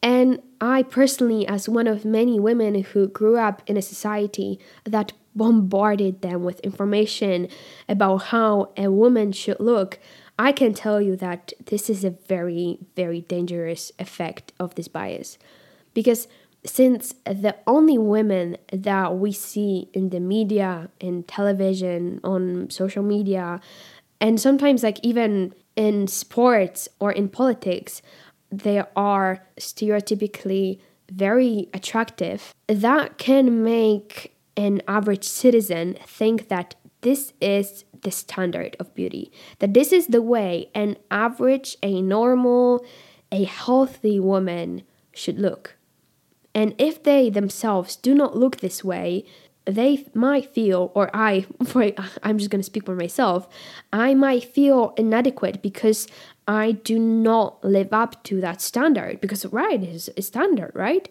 And 0.03 0.43
I 0.61 0.83
personally, 0.83 1.49
as 1.49 1.67
one 1.67 1.87
of 1.87 2.05
many 2.05 2.39
women 2.39 2.83
who 2.83 3.09
grew 3.09 3.39
up 3.39 3.63
in 3.67 3.79
a 3.79 3.83
society 3.83 4.61
that 4.85 5.15
bombarded 5.35 6.21
them 6.21 6.45
with 6.45 6.61
information 6.61 7.49
about 7.89 8.25
how 8.25 8.73
a 8.77 8.91
woman 8.91 9.33
should 9.33 9.59
look, 9.59 9.99
I 10.41 10.53
can 10.53 10.73
tell 10.73 11.03
you 11.03 11.17
that 11.17 11.53
this 11.67 11.91
is 11.91 12.03
a 12.03 12.09
very, 12.09 12.79
very 12.97 13.21
dangerous 13.21 13.93
effect 13.99 14.55
of 14.59 14.75
this 14.75 14.89
bias. 14.89 15.37
Because 15.93 16.29
since 16.65 17.15
the 17.27 17.57
only 17.67 17.99
women 17.99 18.57
that 18.73 19.19
we 19.19 19.33
see 19.33 19.91
in 19.93 20.09
the 20.09 20.19
media, 20.19 20.89
in 20.99 21.25
television, 21.25 22.21
on 22.25 22.71
social 22.71 23.03
media, 23.03 23.61
and 24.19 24.41
sometimes 24.41 24.83
like 24.83 24.99
even 25.03 25.55
in 25.77 26.07
sports 26.07 26.89
or 27.01 27.13
in 27.13 27.29
politics, 27.29 28.01
they 28.51 28.83
are 28.97 29.45
stereotypically 29.59 30.81
very 31.13 31.69
attractive, 31.75 32.55
that 32.67 33.19
can 33.19 33.63
make 33.63 34.35
an 34.57 34.81
average 34.89 35.25
citizen 35.25 35.99
think 36.07 36.49
that 36.49 36.77
this 37.03 37.35
is 37.43 37.85
the 38.03 38.11
standard 38.11 38.77
of 38.79 38.95
beauty. 38.95 39.33
That 39.59 39.75
this 39.75 39.93
is 39.93 40.09
the 40.09 40.23
way 40.23 40.71
an 40.75 40.97
average, 41.11 41.77
a 41.83 42.01
normal, 42.03 42.85
a 43.33 43.45
healthy 43.45 44.19
woman 44.19 44.83
should 45.13 45.39
look. 45.39 45.77
And 46.55 46.75
if 46.79 47.03
they 47.03 47.31
themselves 47.31 47.97
do 47.97 48.15
not 48.15 48.37
look 48.37 48.57
this 48.57 48.83
way, 48.83 49.25
they 49.65 50.05
might 50.15 50.53
feel, 50.53 50.91
or 50.95 51.11
I, 51.15 51.47
I'm 52.23 52.39
just 52.39 52.51
going 52.51 52.61
to 52.61 52.65
speak 52.65 52.87
for 52.87 52.97
myself, 52.97 53.49
I 53.93 54.15
might 54.15 54.45
feel 54.45 54.95
inadequate 54.97 55.63
because 55.63 56.09
I 56.49 56.73
do 56.73 56.99
not 56.99 57.63
live 57.63 57.93
up 57.93 58.23
to 58.25 58.41
that 58.41 58.61
standard. 58.61 59.21
Because, 59.21 59.47
right, 59.47 59.83
is 59.83 60.11
a 60.17 60.23
standard, 60.23 60.73
right? 60.75 61.09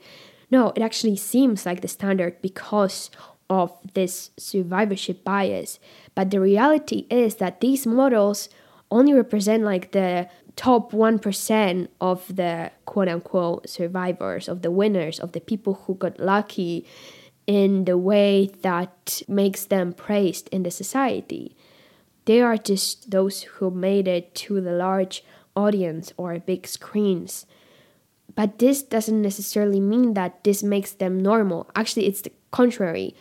No, 0.52 0.73
it 0.75 0.82
actually 0.82 1.15
seems 1.15 1.65
like 1.65 1.82
the 1.82 1.88
standard 1.88 2.41
because 2.41 3.12
of 3.50 3.74
this 3.94 4.32
survivorship 4.38 5.24
bias. 5.24 5.80
But 6.16 6.32
the 6.32 6.40
reality 6.40 7.08
is 7.10 7.36
that 7.36 7.62
these 7.62 7.88
models 7.88 8.50
only 8.92 9.14
represent 9.14 9.64
like 9.64 9.92
the 9.92 10.30
top 10.56 10.92
1% 10.92 11.88
of 12.02 12.36
the 12.36 12.72
quote 12.86 13.08
unquote 13.08 13.70
survivors, 13.70 14.48
of 14.50 14.62
the 14.62 14.72
winners, 14.72 15.20
of 15.20 15.32
the 15.32 15.42
people 15.42 15.86
who 15.86 15.96
got 15.96 16.20
lucky 16.20 16.86
in 17.48 17.86
the 17.86 17.98
way 17.98 18.52
that 18.62 19.22
makes 19.28 19.66
them 19.66 19.94
praised 19.94 20.50
in 20.50 20.64
the 20.64 20.72
society. 20.72 21.56
They 22.26 22.42
are 22.42 22.58
just 22.58 23.10
those 23.10 23.44
who 23.44 23.72
made 23.72 24.08
it 24.08 24.36
to 24.36 24.62
the 24.62 24.74
large 24.74 25.24
audience 25.56 26.14
or 26.18 26.38
big 26.40 26.68
screens. 26.68 27.46
But 28.36 28.60
this 28.60 28.84
doesn't 28.84 29.22
necessarily 29.22 29.80
mean 29.80 30.14
that 30.14 30.44
this 30.44 30.62
makes 30.62 30.92
them 30.92 31.20
normal. 31.20 31.70
Actually, 31.76 32.06
it's 32.06 32.22
the 32.22 32.32
contrary 32.52 33.16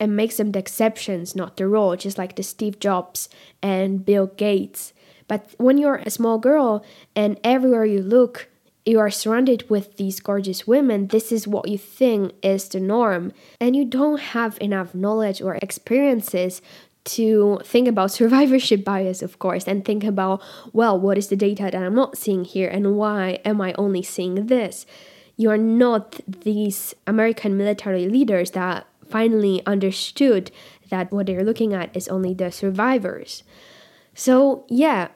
and 0.00 0.16
makes 0.16 0.36
them 0.36 0.52
the 0.52 0.58
exceptions, 0.58 1.34
not 1.34 1.56
the 1.56 1.66
rule, 1.66 1.96
just 1.96 2.18
like 2.18 2.36
the 2.36 2.42
Steve 2.42 2.78
Jobs 2.78 3.28
and 3.62 4.04
Bill 4.04 4.26
Gates. 4.26 4.92
But 5.26 5.54
when 5.58 5.78
you're 5.78 5.96
a 5.96 6.10
small 6.10 6.38
girl 6.38 6.84
and 7.14 7.38
everywhere 7.44 7.84
you 7.84 8.02
look, 8.02 8.48
you 8.86 8.98
are 8.98 9.10
surrounded 9.10 9.68
with 9.68 9.98
these 9.98 10.18
gorgeous 10.18 10.66
women, 10.66 11.08
this 11.08 11.30
is 11.30 11.46
what 11.46 11.68
you 11.68 11.76
think 11.76 12.32
is 12.42 12.68
the 12.68 12.80
norm, 12.80 13.32
and 13.60 13.76
you 13.76 13.84
don't 13.84 14.18
have 14.18 14.56
enough 14.62 14.94
knowledge 14.94 15.42
or 15.42 15.56
experiences 15.56 16.62
to 17.04 17.60
think 17.64 17.86
about 17.86 18.10
survivorship 18.20 18.84
bias, 18.84 19.20
of 19.20 19.38
course, 19.38 19.68
and 19.68 19.84
think 19.84 20.04
about, 20.04 20.40
well, 20.72 20.98
what 20.98 21.18
is 21.18 21.28
the 21.28 21.36
data 21.36 21.64
that 21.64 21.74
I'm 21.74 21.94
not 21.94 22.16
seeing 22.16 22.44
here, 22.44 22.68
and 22.68 22.96
why 22.96 23.40
am 23.44 23.60
I 23.60 23.74
only 23.74 24.02
seeing 24.02 24.46
this? 24.46 24.86
You 25.36 25.50
are 25.50 25.58
not 25.58 26.20
these 26.26 26.94
American 27.06 27.58
military 27.58 28.08
leaders 28.08 28.52
that 28.52 28.86
finally 29.10 29.62
understood 29.66 30.50
that 30.90 31.12
what 31.12 31.26
they're 31.26 31.44
looking 31.44 31.74
at 31.74 31.94
is 31.96 32.08
only 32.08 32.34
the 32.34 32.50
survivors. 32.50 33.42
So, 34.14 34.64
yeah, 34.68 35.08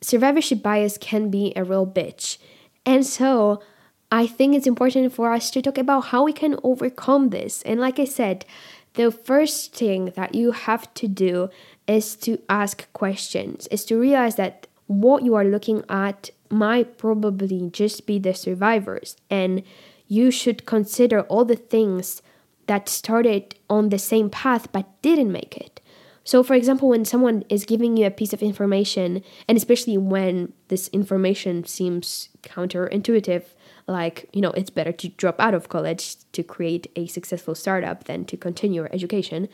survivorship 0.00 0.62
bias 0.62 0.98
can 0.98 1.30
be 1.30 1.52
a 1.54 1.64
real 1.64 1.86
bitch. 1.86 2.38
And 2.84 3.04
so, 3.06 3.62
I 4.10 4.26
think 4.26 4.54
it's 4.54 4.66
important 4.66 5.12
for 5.12 5.32
us 5.32 5.50
to 5.50 5.60
talk 5.60 5.76
about 5.76 6.06
how 6.06 6.24
we 6.24 6.32
can 6.32 6.56
overcome 6.62 7.28
this. 7.28 7.62
And 7.62 7.78
like 7.78 7.98
I 7.98 8.06
said, 8.06 8.46
the 8.94 9.10
first 9.10 9.74
thing 9.74 10.12
that 10.16 10.34
you 10.34 10.52
have 10.52 10.92
to 10.94 11.06
do 11.06 11.50
is 11.86 12.16
to 12.16 12.38
ask 12.48 12.90
questions, 12.92 13.66
is 13.68 13.84
to 13.86 14.00
realize 14.00 14.36
that 14.36 14.66
what 14.86 15.22
you 15.22 15.34
are 15.34 15.44
looking 15.44 15.84
at 15.88 16.30
might 16.50 16.96
probably 16.96 17.68
just 17.70 18.06
be 18.06 18.18
the 18.18 18.34
survivors, 18.34 19.16
and 19.28 19.62
you 20.06 20.30
should 20.30 20.64
consider 20.64 21.20
all 21.22 21.44
the 21.44 21.56
things 21.56 22.22
that 22.68 22.88
started 22.88 23.56
on 23.68 23.88
the 23.88 23.98
same 23.98 24.30
path 24.30 24.70
but 24.72 24.86
didn't 25.02 25.32
make 25.32 25.56
it. 25.56 25.80
So, 26.22 26.42
for 26.42 26.52
example, 26.52 26.90
when 26.90 27.06
someone 27.06 27.42
is 27.48 27.64
giving 27.64 27.96
you 27.96 28.06
a 28.06 28.10
piece 28.10 28.34
of 28.34 28.42
information, 28.42 29.24
and 29.48 29.56
especially 29.56 29.96
when 29.96 30.52
this 30.68 30.88
information 30.88 31.64
seems 31.64 32.28
counterintuitive, 32.42 33.44
like, 33.86 34.28
you 34.34 34.42
know, 34.42 34.50
it's 34.50 34.68
better 34.68 34.92
to 34.92 35.08
drop 35.08 35.40
out 35.40 35.54
of 35.54 35.70
college 35.70 36.16
to 36.32 36.42
create 36.42 36.86
a 36.96 37.06
successful 37.06 37.54
startup 37.54 38.04
than 38.04 38.26
to 38.26 38.36
continue 38.36 38.82
your 38.82 38.90
education, 38.92 39.48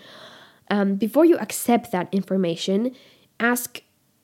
um, 0.68 0.96
before 0.96 1.24
you 1.24 1.38
accept 1.38 1.92
that 1.92 2.08
information, 2.10 2.96
ask, 3.38 3.82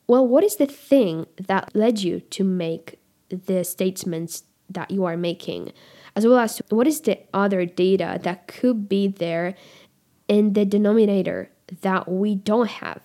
well, 0.09 0.27
what 0.27 0.43
is 0.43 0.57
the 0.57 0.67
thing 0.67 1.27
that 1.37 1.71
led 1.75 2.01
you 2.01 2.19
to 2.19 2.43
make 2.43 2.99
the 3.29 3.63
statements 3.63 4.43
that 4.69 4.91
you 4.91 5.05
are 5.05 5.17
making? 5.17 5.73
As 6.17 6.27
well 6.27 6.39
as 6.39 6.61
what 6.69 6.87
is 6.87 7.01
the 7.01 7.19
other 7.33 7.65
data 7.65 8.19
that 8.23 8.47
could 8.47 8.89
be 8.89 9.09
there 9.09 9.55
in 10.29 10.55
the 10.55 10.65
denominator 10.65 11.51
that 11.83 12.11
we 12.11 12.35
don't 12.35 12.69
have? 12.69 13.01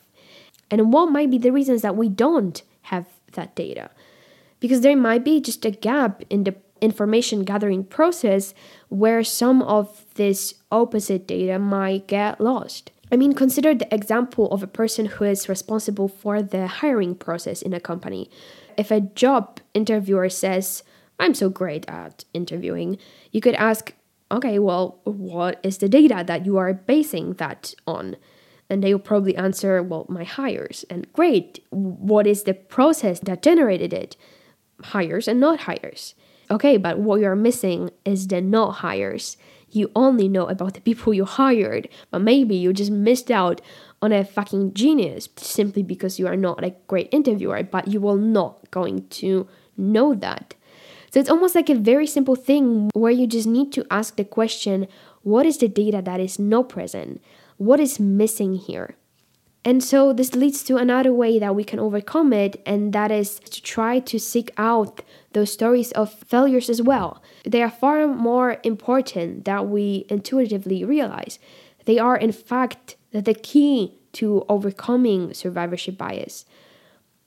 And 0.72 0.92
what 0.92 1.12
might 1.12 1.30
be 1.30 1.38
the 1.38 1.52
reasons 1.52 1.82
that 1.84 1.96
we 1.96 2.10
don't 2.10 2.62
have 2.84 3.06
that 3.34 3.56
data? 3.56 3.90
Because 4.60 4.82
there 4.82 4.96
might 4.96 5.24
be 5.24 5.40
just 5.40 5.66
a 5.66 5.72
gap 5.72 6.24
in 6.30 6.44
the 6.44 6.56
information 6.82 7.44
gathering 7.44 7.84
process 7.84 8.54
where 8.90 9.24
some 9.24 9.62
of 9.62 10.06
this 10.16 10.56
opposite 10.72 11.28
data 11.28 11.60
might 11.60 12.08
get 12.08 12.42
lost. 12.42 12.92
I 13.12 13.18
mean, 13.18 13.34
consider 13.34 13.76
the 13.76 13.94
example 13.94 14.50
of 14.52 14.64
a 14.64 14.68
person 14.68 15.06
who 15.06 15.26
is 15.26 15.48
responsible 15.48 16.08
for 16.08 16.42
the 16.42 16.68
hiring 16.68 17.16
process 17.16 17.62
in 17.62 17.74
a 17.74 17.80
company. 17.80 18.30
If 18.78 18.92
a 18.92 19.02
job 19.02 19.60
interviewer 19.74 20.30
says, 20.30 20.84
I'm 21.20 21.34
so 21.34 21.50
great 21.50 21.88
at 21.88 22.26
interviewing, 22.34 22.98
you 23.32 23.42
could 23.42 23.56
ask, 23.56 23.94
okay, 24.32 24.60
well, 24.60 25.00
what 25.04 25.60
is 25.64 25.78
the 25.78 25.90
data 25.90 26.24
that 26.26 26.46
you 26.46 26.58
are 26.58 26.74
basing 26.74 27.34
that 27.34 27.74
on? 27.88 28.18
And 28.70 28.84
they 28.84 28.94
will 28.94 29.00
probably 29.00 29.36
answer, 29.36 29.82
well, 29.84 30.06
my 30.10 30.24
hires. 30.24 30.86
And 30.90 31.12
great, 31.14 31.64
what 31.70 32.26
is 32.26 32.44
the 32.44 32.54
process 32.54 33.20
that 33.22 33.44
generated 33.44 33.94
it? 33.94 34.18
Hires 34.82 35.28
and 35.28 35.40
not 35.40 35.62
hires. 35.62 36.16
Okay, 36.50 36.78
but 36.78 37.00
what 37.00 37.22
you're 37.22 37.36
missing 37.36 37.92
is 38.04 38.28
the 38.28 38.42
not 38.42 38.72
hires. 38.78 39.38
You 39.70 39.92
only 39.96 40.28
know 40.28 40.48
about 40.48 40.74
the 40.74 40.82
people 40.82 41.14
you 41.14 41.26
hired, 41.26 41.90
but 42.12 42.20
maybe 42.20 42.56
you 42.56 42.72
just 42.74 42.92
missed 42.92 43.32
out 43.32 43.62
on 44.02 44.12
a 44.12 44.24
fucking 44.24 44.74
genius 44.74 45.28
simply 45.38 45.84
because 45.84 46.20
you 46.20 46.28
are 46.28 46.36
not 46.36 46.64
a 46.64 46.76
great 46.88 47.10
interviewer, 47.12 47.64
but 47.64 47.88
you 47.88 48.00
will 48.00 48.18
not 48.18 48.70
going 48.72 49.08
to 49.10 49.48
know 49.78 50.14
that. 50.16 50.56
So 51.16 51.22
it's 51.22 51.30
almost 51.30 51.56
like 51.56 51.70
a 51.70 51.76
very 51.76 52.08
simple 52.08 52.36
thing 52.36 52.90
where 52.94 53.10
you 53.10 53.26
just 53.26 53.48
need 53.48 53.72
to 53.72 53.86
ask 53.90 54.18
the 54.18 54.26
question 54.26 54.86
what 55.22 55.46
is 55.46 55.58
the 55.60 55.70
data 55.70 56.02
that 56.02 56.20
is 56.20 56.38
not 56.38 56.68
present? 56.68 57.24
What 57.56 57.80
is 57.80 58.02
missing 58.02 58.56
here? 58.56 58.98
And 59.64 59.82
so 59.82 60.12
this 60.12 60.36
leads 60.36 60.62
to 60.64 60.76
another 60.76 61.14
way 61.14 61.40
that 61.40 61.56
we 61.56 61.64
can 61.64 61.80
overcome 61.80 62.34
it, 62.34 62.62
and 62.66 62.92
that 62.92 63.12
is 63.12 63.40
to 63.40 63.62
try 63.62 64.00
to 64.00 64.20
seek 64.20 64.52
out 64.58 65.04
those 65.32 65.54
stories 65.54 65.94
of 65.94 66.14
failures 66.14 66.70
as 66.70 66.82
well. 66.82 67.24
They 67.46 67.64
are 67.64 67.72
far 67.72 68.08
more 68.08 68.58
important 68.64 69.46
than 69.46 69.72
we 69.72 70.06
intuitively 70.10 70.84
realize. 70.84 71.40
They 71.86 71.98
are, 71.98 72.18
in 72.18 72.34
fact, 72.34 72.98
the 73.14 73.34
key 73.34 74.00
to 74.20 74.46
overcoming 74.50 75.34
survivorship 75.34 75.98
bias. 75.98 76.44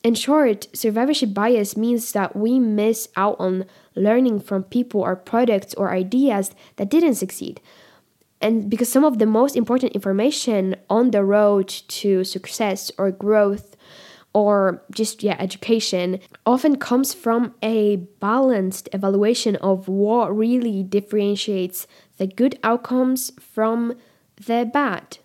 In 0.08 0.14
short, 0.14 0.68
survivorship 0.72 1.34
bias 1.34 1.76
means 1.76 2.12
that 2.12 2.34
we 2.34 2.58
miss 2.58 3.10
out 3.14 3.36
on 3.38 3.66
learning 3.94 4.40
from 4.40 4.62
people 4.62 5.02
or 5.02 5.14
products 5.14 5.74
or 5.74 5.90
ideas 5.90 6.50
that 6.76 6.88
didn't 6.88 7.16
succeed. 7.16 7.60
And 8.40 8.70
because 8.70 8.88
some 8.88 9.04
of 9.04 9.18
the 9.18 9.26
most 9.26 9.54
important 9.54 9.92
information 9.92 10.76
on 10.88 11.10
the 11.10 11.22
road 11.22 11.68
to 11.68 12.24
success 12.24 12.90
or 12.96 13.10
growth 13.10 13.76
or 14.32 14.82
just 14.90 15.22
yeah 15.22 15.36
education 15.38 16.20
often 16.46 16.76
comes 16.76 17.12
from 17.12 17.54
a 17.62 17.96
balanced 18.18 18.88
evaluation 18.94 19.56
of 19.56 19.88
what 19.88 20.34
really 20.34 20.82
differentiates 20.82 21.86
the 22.16 22.26
good 22.26 22.58
outcomes 22.64 23.30
from 23.38 23.92
the 24.46 24.64
bad 24.72 25.18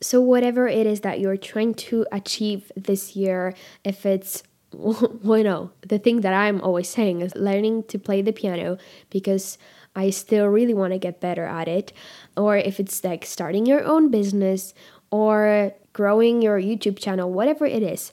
so 0.00 0.20
whatever 0.20 0.66
it 0.66 0.86
is 0.86 1.00
that 1.00 1.20
you're 1.20 1.36
trying 1.36 1.74
to 1.74 2.06
achieve 2.12 2.72
this 2.76 3.14
year 3.16 3.54
if 3.84 4.06
it's 4.06 4.42
well 4.72 5.42
no 5.42 5.70
the 5.86 5.98
thing 5.98 6.20
that 6.20 6.32
i'm 6.32 6.60
always 6.60 6.88
saying 6.88 7.20
is 7.20 7.34
learning 7.34 7.82
to 7.84 7.98
play 7.98 8.22
the 8.22 8.32
piano 8.32 8.78
because 9.10 9.58
I 9.94 10.10
still 10.10 10.46
really 10.46 10.74
want 10.74 10.92
to 10.92 10.98
get 10.98 11.20
better 11.20 11.44
at 11.44 11.66
it, 11.66 11.92
or 12.36 12.56
if 12.56 12.78
it's 12.78 13.02
like 13.02 13.24
starting 13.26 13.66
your 13.66 13.84
own 13.84 14.10
business 14.10 14.72
or 15.10 15.74
growing 15.92 16.40
your 16.42 16.60
YouTube 16.60 16.98
channel, 16.98 17.32
whatever 17.32 17.66
it 17.66 17.82
is. 17.82 18.12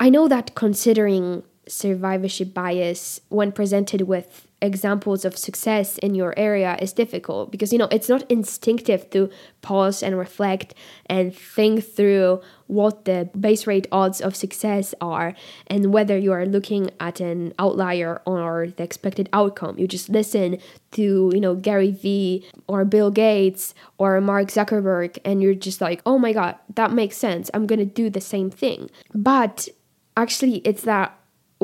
I 0.00 0.10
know 0.10 0.28
that 0.28 0.54
considering 0.54 1.44
survivorship 1.68 2.52
bias 2.52 3.20
when 3.28 3.52
presented 3.52 4.02
with 4.02 4.45
examples 4.62 5.26
of 5.26 5.36
success 5.36 5.98
in 5.98 6.14
your 6.14 6.32
area 6.38 6.78
is 6.80 6.94
difficult 6.94 7.50
because 7.50 7.72
you 7.72 7.78
know 7.78 7.88
it's 7.90 8.08
not 8.08 8.28
instinctive 8.30 9.08
to 9.10 9.28
pause 9.60 10.02
and 10.02 10.16
reflect 10.18 10.74
and 11.06 11.36
think 11.36 11.84
through 11.84 12.40
what 12.66 13.04
the 13.04 13.28
base 13.38 13.66
rate 13.66 13.86
odds 13.92 14.20
of 14.20 14.34
success 14.34 14.94
are 15.00 15.34
and 15.66 15.92
whether 15.92 16.16
you 16.16 16.32
are 16.32 16.46
looking 16.46 16.90
at 16.98 17.20
an 17.20 17.52
outlier 17.58 18.22
or 18.24 18.68
the 18.76 18.82
expected 18.82 19.28
outcome. 19.32 19.78
You 19.78 19.86
just 19.86 20.08
listen 20.08 20.58
to 20.92 21.30
you 21.34 21.40
know 21.40 21.54
Gary 21.54 21.90
Vee 21.90 22.46
or 22.66 22.86
Bill 22.86 23.10
Gates 23.10 23.74
or 23.98 24.18
Mark 24.22 24.48
Zuckerberg 24.48 25.18
and 25.22 25.42
you're 25.42 25.54
just 25.54 25.82
like 25.82 26.00
oh 26.06 26.18
my 26.18 26.32
god 26.32 26.56
that 26.74 26.92
makes 26.92 27.18
sense. 27.18 27.50
I'm 27.52 27.66
going 27.66 27.78
to 27.78 27.84
do 27.84 28.08
the 28.08 28.22
same 28.22 28.50
thing. 28.50 28.90
But 29.14 29.68
actually 30.16 30.56
it's 30.64 30.82
that 30.82 31.18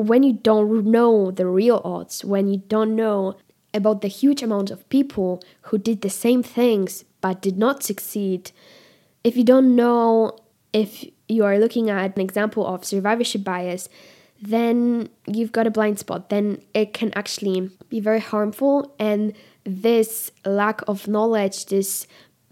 when 0.07 0.23
you 0.23 0.33
don't 0.33 0.85
know 0.85 1.31
the 1.31 1.47
real 1.47 1.81
odds, 1.83 2.23
when 2.23 2.47
you 2.47 2.57
don't 2.67 2.95
know 2.95 3.37
about 3.73 4.01
the 4.01 4.07
huge 4.07 4.43
amount 4.43 4.71
of 4.71 4.87
people 4.89 5.41
who 5.63 5.77
did 5.77 6.01
the 6.01 6.09
same 6.09 6.43
things 6.43 7.05
but 7.21 7.41
did 7.41 7.57
not 7.57 7.83
succeed, 7.83 8.51
if 9.23 9.35
you 9.35 9.43
don't 9.43 9.75
know 9.75 10.37
if 10.73 11.05
you 11.27 11.45
are 11.45 11.57
looking 11.57 11.89
at 11.89 12.15
an 12.15 12.21
example 12.21 12.65
of 12.65 12.83
survivorship 12.83 13.43
bias, 13.43 13.87
then 14.41 15.07
you've 15.25 15.51
got 15.51 15.67
a 15.67 15.71
blind 15.71 15.99
spot. 15.99 16.29
Then 16.29 16.61
it 16.73 16.93
can 16.93 17.13
actually 17.15 17.69
be 17.89 17.99
very 17.99 18.19
harmful. 18.19 18.93
And 18.99 19.33
this 19.63 20.31
lack 20.45 20.81
of 20.87 21.07
knowledge, 21.07 21.67
this 21.67 22.07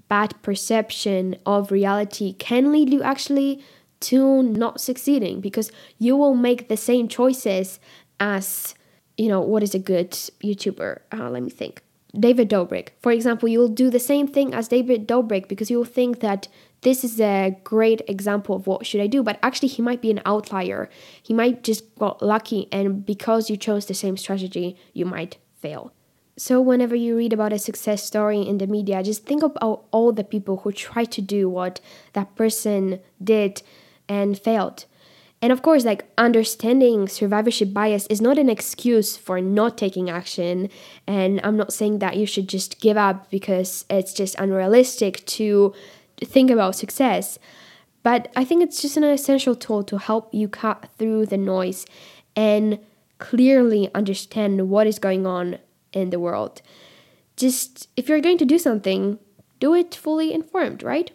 bad 0.07 0.41
perception 0.41 1.35
of 1.45 1.71
reality 1.71 2.33
can 2.33 2.71
lead 2.71 2.91
you 2.91 3.03
actually 3.03 3.63
to 4.01 4.43
not 4.43 4.81
succeeding 4.81 5.41
because 5.41 5.71
you 5.97 6.15
will 6.17 6.35
make 6.35 6.67
the 6.67 6.77
same 6.77 7.07
choices 7.07 7.79
as 8.19 8.75
you 9.17 9.27
know 9.27 9.41
what 9.41 9.63
is 9.63 9.75
a 9.75 9.79
good 9.79 10.11
youtuber. 10.43 10.99
Uh, 11.11 11.29
let 11.29 11.43
me 11.43 11.49
think. 11.49 11.81
David 12.17 12.49
dobrik. 12.49 12.89
For 13.01 13.11
example 13.11 13.47
you'll 13.47 13.69
do 13.69 13.89
the 13.89 13.99
same 13.99 14.27
thing 14.27 14.53
as 14.53 14.67
david 14.67 15.07
dobrik 15.07 15.47
because 15.47 15.71
you'll 15.71 15.85
think 15.85 16.19
that 16.19 16.47
this 16.81 17.03
is 17.03 17.21
a 17.21 17.55
great 17.63 18.01
example 18.07 18.55
of 18.55 18.65
what 18.67 18.85
should 18.85 19.01
i 19.01 19.07
do 19.07 19.21
but 19.21 19.39
actually 19.43 19.69
he 19.69 19.81
might 19.81 20.01
be 20.01 20.11
an 20.11 20.21
outlier. 20.25 20.89
He 21.21 21.33
might 21.33 21.63
just 21.63 21.95
got 21.95 22.21
lucky 22.21 22.67
and 22.71 23.05
because 23.05 23.49
you 23.49 23.57
chose 23.57 23.85
the 23.85 23.93
same 23.93 24.17
strategy 24.17 24.77
you 24.93 25.05
might 25.05 25.37
fail. 25.53 25.93
So 26.37 26.59
whenever 26.59 26.95
you 26.95 27.15
read 27.15 27.33
about 27.33 27.53
a 27.53 27.59
success 27.59 28.03
story 28.03 28.41
in 28.41 28.57
the 28.57 28.67
media 28.67 29.03
just 29.03 29.25
think 29.25 29.43
about 29.43 29.85
all 29.91 30.11
the 30.11 30.23
people 30.23 30.57
who 30.57 30.71
tried 30.71 31.11
to 31.11 31.21
do 31.21 31.47
what 31.49 31.79
that 32.13 32.35
person 32.35 32.99
did 33.23 33.61
and 34.11 34.37
failed. 34.37 34.83
And 35.41 35.51
of 35.51 35.63
course, 35.63 35.85
like 35.85 36.05
understanding 36.17 37.07
survivorship 37.07 37.73
bias 37.73 38.05
is 38.07 38.21
not 38.21 38.37
an 38.37 38.49
excuse 38.49 39.17
for 39.17 39.39
not 39.41 39.77
taking 39.77 40.09
action. 40.09 40.69
And 41.07 41.39
I'm 41.43 41.57
not 41.57 41.73
saying 41.73 41.99
that 41.99 42.17
you 42.17 42.27
should 42.27 42.47
just 42.47 42.79
give 42.81 42.97
up 42.97 43.31
because 43.31 43.85
it's 43.89 44.13
just 44.13 44.35
unrealistic 44.37 45.25
to 45.37 45.73
think 46.23 46.51
about 46.51 46.75
success. 46.75 47.39
But 48.03 48.31
I 48.35 48.43
think 48.43 48.61
it's 48.61 48.81
just 48.81 48.97
an 48.97 49.03
essential 49.05 49.55
tool 49.55 49.83
to 49.85 49.97
help 49.97 50.29
you 50.33 50.47
cut 50.47 50.89
through 50.97 51.27
the 51.27 51.37
noise 51.37 51.85
and 52.35 52.77
clearly 53.17 53.89
understand 53.95 54.69
what 54.69 54.87
is 54.87 54.99
going 54.99 55.25
on 55.25 55.57
in 55.93 56.09
the 56.09 56.19
world. 56.19 56.61
Just 57.37 57.87
if 57.95 58.09
you're 58.09 58.19
going 58.19 58.37
to 58.39 58.45
do 58.45 58.59
something, 58.59 59.19
do 59.59 59.73
it 59.73 59.95
fully 59.95 60.33
informed, 60.33 60.83
right? 60.83 61.11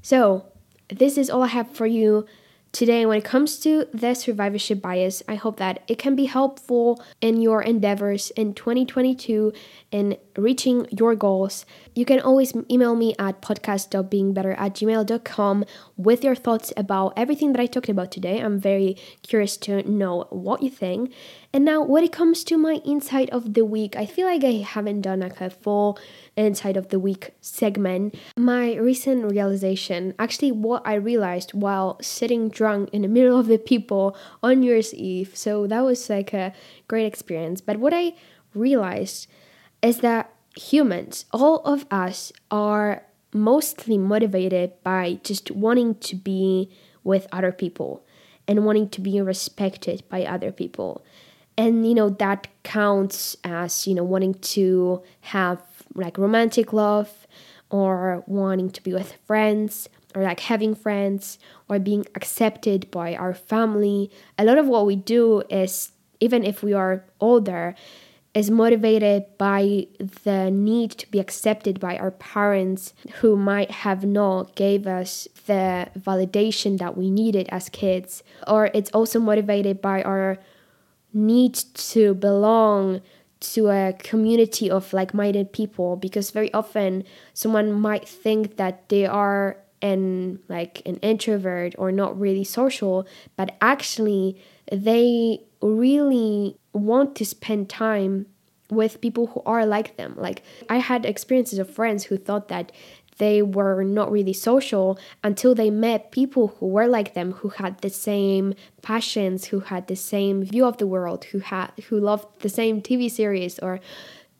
So, 0.00 0.46
this 0.88 1.18
is 1.18 1.30
all 1.30 1.42
I 1.42 1.48
have 1.48 1.70
for 1.70 1.86
you 1.86 2.26
today 2.72 3.06
when 3.06 3.18
it 3.18 3.24
comes 3.24 3.58
to 3.60 3.86
the 3.94 4.14
survivorship 4.14 4.82
bias. 4.82 5.22
I 5.26 5.34
hope 5.34 5.56
that 5.56 5.82
it 5.88 5.98
can 5.98 6.14
be 6.14 6.26
helpful 6.26 7.02
in 7.20 7.40
your 7.40 7.62
endeavors 7.62 8.30
in 8.32 8.52
2022 8.54 9.52
in 9.90 10.18
reaching 10.36 10.86
your 10.90 11.14
goals. 11.14 11.66
You 11.94 12.04
can 12.04 12.20
always 12.20 12.54
email 12.70 12.94
me 12.94 13.14
at 13.18 13.40
podcast.beingbetter 13.40 14.58
at 14.58 14.74
gmail.com 14.74 15.64
with 15.96 16.24
your 16.24 16.34
thoughts 16.34 16.72
about 16.76 17.12
everything 17.16 17.52
that 17.52 17.60
I 17.60 17.66
talked 17.66 17.88
about 17.88 18.12
today. 18.12 18.40
I'm 18.40 18.58
very 18.58 18.96
curious 19.22 19.56
to 19.58 19.88
know 19.88 20.26
what 20.30 20.62
you 20.62 20.70
think. 20.70 21.12
And 21.52 21.64
now, 21.64 21.82
when 21.82 22.04
it 22.04 22.12
comes 22.12 22.44
to 22.44 22.58
my 22.58 22.82
insight 22.84 23.30
of 23.30 23.54
the 23.54 23.64
week, 23.64 23.96
I 23.96 24.04
feel 24.04 24.26
like 24.26 24.44
I 24.44 24.60
haven't 24.60 25.00
done 25.00 25.20
like 25.20 25.40
a 25.40 25.48
full 25.48 25.98
insight 26.36 26.76
of 26.76 26.88
the 26.88 26.98
week 26.98 27.30
segment. 27.40 28.14
My 28.36 28.74
recent 28.76 29.24
realization, 29.24 30.14
actually, 30.18 30.52
what 30.52 30.82
I 30.86 30.94
realized 30.94 31.54
while 31.54 31.96
sitting 32.02 32.50
drunk 32.50 32.90
in 32.92 33.02
the 33.02 33.08
middle 33.08 33.40
of 33.40 33.46
the 33.46 33.58
people 33.58 34.16
on 34.42 34.60
New 34.60 34.70
Year's 34.70 34.92
Eve. 34.92 35.30
So 35.34 35.66
that 35.66 35.80
was 35.80 36.10
like 36.10 36.34
a 36.34 36.52
great 36.88 37.06
experience. 37.06 37.62
But 37.62 37.78
what 37.78 37.94
I 37.94 38.12
realized 38.52 39.26
is 39.86 39.98
that 39.98 40.32
humans, 40.56 41.24
all 41.32 41.58
of 41.64 41.86
us, 41.90 42.32
are 42.50 43.02
mostly 43.32 43.98
motivated 43.98 44.72
by 44.82 45.20
just 45.22 45.50
wanting 45.50 45.94
to 45.96 46.16
be 46.16 46.70
with 47.04 47.26
other 47.32 47.52
people 47.52 48.04
and 48.48 48.64
wanting 48.64 48.88
to 48.88 49.00
be 49.00 49.20
respected 49.20 50.02
by 50.08 50.24
other 50.24 50.52
people. 50.52 51.04
And 51.58 51.86
you 51.86 51.94
know 51.94 52.10
that 52.10 52.48
counts 52.64 53.36
as 53.44 53.86
you 53.86 53.94
know 53.94 54.04
wanting 54.04 54.34
to 54.34 55.02
have 55.22 55.62
like 55.94 56.18
romantic 56.18 56.72
love 56.72 57.26
or 57.70 58.22
wanting 58.26 58.70
to 58.70 58.82
be 58.82 58.92
with 58.92 59.14
friends 59.26 59.88
or 60.14 60.22
like 60.22 60.40
having 60.40 60.74
friends 60.74 61.38
or 61.68 61.78
being 61.78 62.06
accepted 62.14 62.90
by 62.90 63.14
our 63.14 63.34
family. 63.34 64.10
A 64.38 64.44
lot 64.44 64.58
of 64.58 64.66
what 64.66 64.86
we 64.86 64.96
do 64.96 65.42
is 65.48 65.92
even 66.20 66.44
if 66.44 66.62
we 66.62 66.72
are 66.72 67.04
older 67.20 67.74
is 68.36 68.50
motivated 68.50 69.24
by 69.38 69.86
the 70.24 70.50
need 70.50 70.90
to 70.90 71.10
be 71.10 71.18
accepted 71.18 71.80
by 71.80 71.96
our 71.96 72.10
parents 72.10 72.92
who 73.20 73.34
might 73.34 73.70
have 73.70 74.04
not 74.04 74.54
gave 74.54 74.86
us 74.86 75.26
the 75.46 75.88
validation 75.98 76.76
that 76.76 76.98
we 76.98 77.10
needed 77.10 77.48
as 77.50 77.70
kids. 77.70 78.22
Or 78.46 78.70
it's 78.74 78.90
also 78.90 79.18
motivated 79.18 79.80
by 79.80 80.02
our 80.02 80.36
need 81.14 81.54
to 81.54 82.12
belong 82.12 83.00
to 83.40 83.68
a 83.68 83.94
community 83.98 84.70
of 84.70 84.92
like-minded 84.92 85.50
people 85.50 85.96
because 85.96 86.30
very 86.30 86.52
often 86.52 87.04
someone 87.32 87.72
might 87.72 88.06
think 88.06 88.56
that 88.58 88.86
they 88.90 89.06
are 89.06 89.56
an 89.82 90.38
like 90.48 90.80
an 90.86 90.96
introvert 90.96 91.74
or 91.76 91.92
not 91.92 92.18
really 92.18 92.42
social 92.42 93.06
but 93.36 93.54
actually 93.60 94.40
they 94.70 95.40
really 95.62 96.56
want 96.72 97.16
to 97.16 97.24
spend 97.24 97.68
time 97.68 98.26
with 98.70 99.00
people 99.00 99.28
who 99.28 99.42
are 99.46 99.64
like 99.64 99.96
them. 99.96 100.14
Like 100.16 100.42
i 100.68 100.78
had 100.78 101.04
experiences 101.04 101.58
of 101.58 101.70
friends 101.70 102.04
who 102.04 102.16
thought 102.16 102.48
that 102.48 102.72
they 103.18 103.40
were 103.40 103.82
not 103.82 104.12
really 104.12 104.34
social 104.34 104.98
until 105.24 105.54
they 105.54 105.70
met 105.70 106.10
people 106.10 106.48
who 106.58 106.66
were 106.66 106.86
like 106.86 107.14
them 107.14 107.32
who 107.32 107.48
had 107.48 107.80
the 107.80 107.88
same 107.88 108.54
passions 108.82 109.46
who 109.46 109.60
had 109.60 109.86
the 109.86 109.96
same 109.96 110.44
view 110.44 110.66
of 110.66 110.76
the 110.76 110.86
world 110.86 111.24
who 111.26 111.38
had 111.38 111.70
who 111.88 111.98
loved 111.98 112.26
the 112.40 112.48
same 112.48 112.82
tv 112.82 113.10
series 113.10 113.58
or 113.60 113.80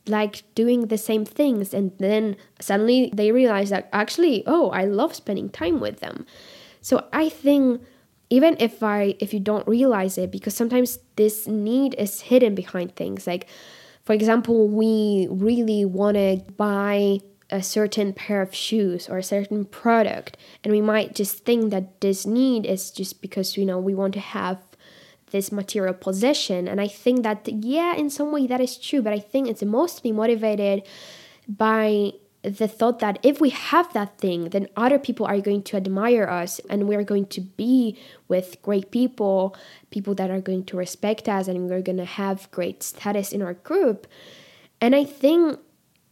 like 0.08 0.42
doing 0.54 0.86
the 0.86 0.98
same 0.98 1.24
things. 1.24 1.74
And 1.74 1.92
then 1.98 2.36
suddenly 2.60 3.10
they 3.12 3.32
realize 3.32 3.70
that 3.70 3.88
actually 3.92 4.44
oh 4.46 4.70
i 4.70 4.84
love 4.84 5.14
spending 5.14 5.48
time 5.48 5.80
with 5.80 6.00
them. 6.00 6.26
So 6.80 7.06
i 7.12 7.28
think 7.28 7.82
even 8.30 8.56
if 8.58 8.82
i 8.82 9.14
if 9.20 9.32
you 9.32 9.40
don't 9.40 9.66
realize 9.68 10.18
it 10.18 10.30
because 10.30 10.54
sometimes 10.54 10.98
this 11.16 11.46
need 11.46 11.94
is 11.94 12.22
hidden 12.22 12.54
behind 12.54 12.94
things. 12.96 13.26
Like 13.26 13.46
for 14.04 14.12
example 14.12 14.68
we 14.68 15.28
really 15.30 15.84
want 15.84 16.16
to 16.16 16.42
buy 16.56 17.20
a 17.50 17.62
certain 17.62 18.12
pair 18.12 18.42
of 18.42 18.52
shoes 18.54 19.08
or 19.08 19.18
a 19.18 19.22
certain 19.22 19.64
product 19.64 20.36
and 20.64 20.72
we 20.72 20.80
might 20.80 21.14
just 21.14 21.44
think 21.44 21.70
that 21.70 22.00
this 22.00 22.26
need 22.26 22.66
is 22.66 22.90
just 22.90 23.22
because 23.22 23.56
you 23.56 23.64
know 23.64 23.78
we 23.78 23.94
want 23.94 24.14
to 24.14 24.20
have 24.20 24.58
this 25.30 25.50
material 25.50 25.94
possession. 25.94 26.68
And 26.68 26.80
i 26.80 26.88
think 26.88 27.22
that 27.22 27.48
yeah 27.48 27.94
in 27.94 28.10
some 28.10 28.32
way 28.32 28.46
that 28.46 28.60
is 28.60 28.78
true 28.78 29.02
but 29.02 29.12
i 29.12 29.18
think 29.18 29.48
it's 29.48 29.62
mostly 29.62 30.12
motivated 30.12 30.82
by 31.48 32.12
the 32.46 32.68
thought 32.68 33.00
that 33.00 33.18
if 33.22 33.40
we 33.40 33.50
have 33.50 33.92
that 33.92 34.18
thing 34.18 34.50
then 34.50 34.68
other 34.76 34.98
people 34.98 35.26
are 35.26 35.40
going 35.40 35.62
to 35.62 35.76
admire 35.76 36.28
us 36.28 36.60
and 36.70 36.88
we're 36.88 37.04
going 37.04 37.26
to 37.26 37.40
be 37.40 37.98
with 38.28 38.60
great 38.62 38.90
people 38.90 39.56
people 39.90 40.14
that 40.14 40.30
are 40.30 40.40
going 40.40 40.64
to 40.64 40.76
respect 40.76 41.28
us 41.28 41.48
and 41.48 41.68
we're 41.68 41.82
going 41.82 41.98
to 41.98 42.04
have 42.04 42.50
great 42.50 42.82
status 42.82 43.32
in 43.32 43.42
our 43.42 43.54
group 43.54 44.06
and 44.80 44.94
i 44.94 45.04
think 45.04 45.58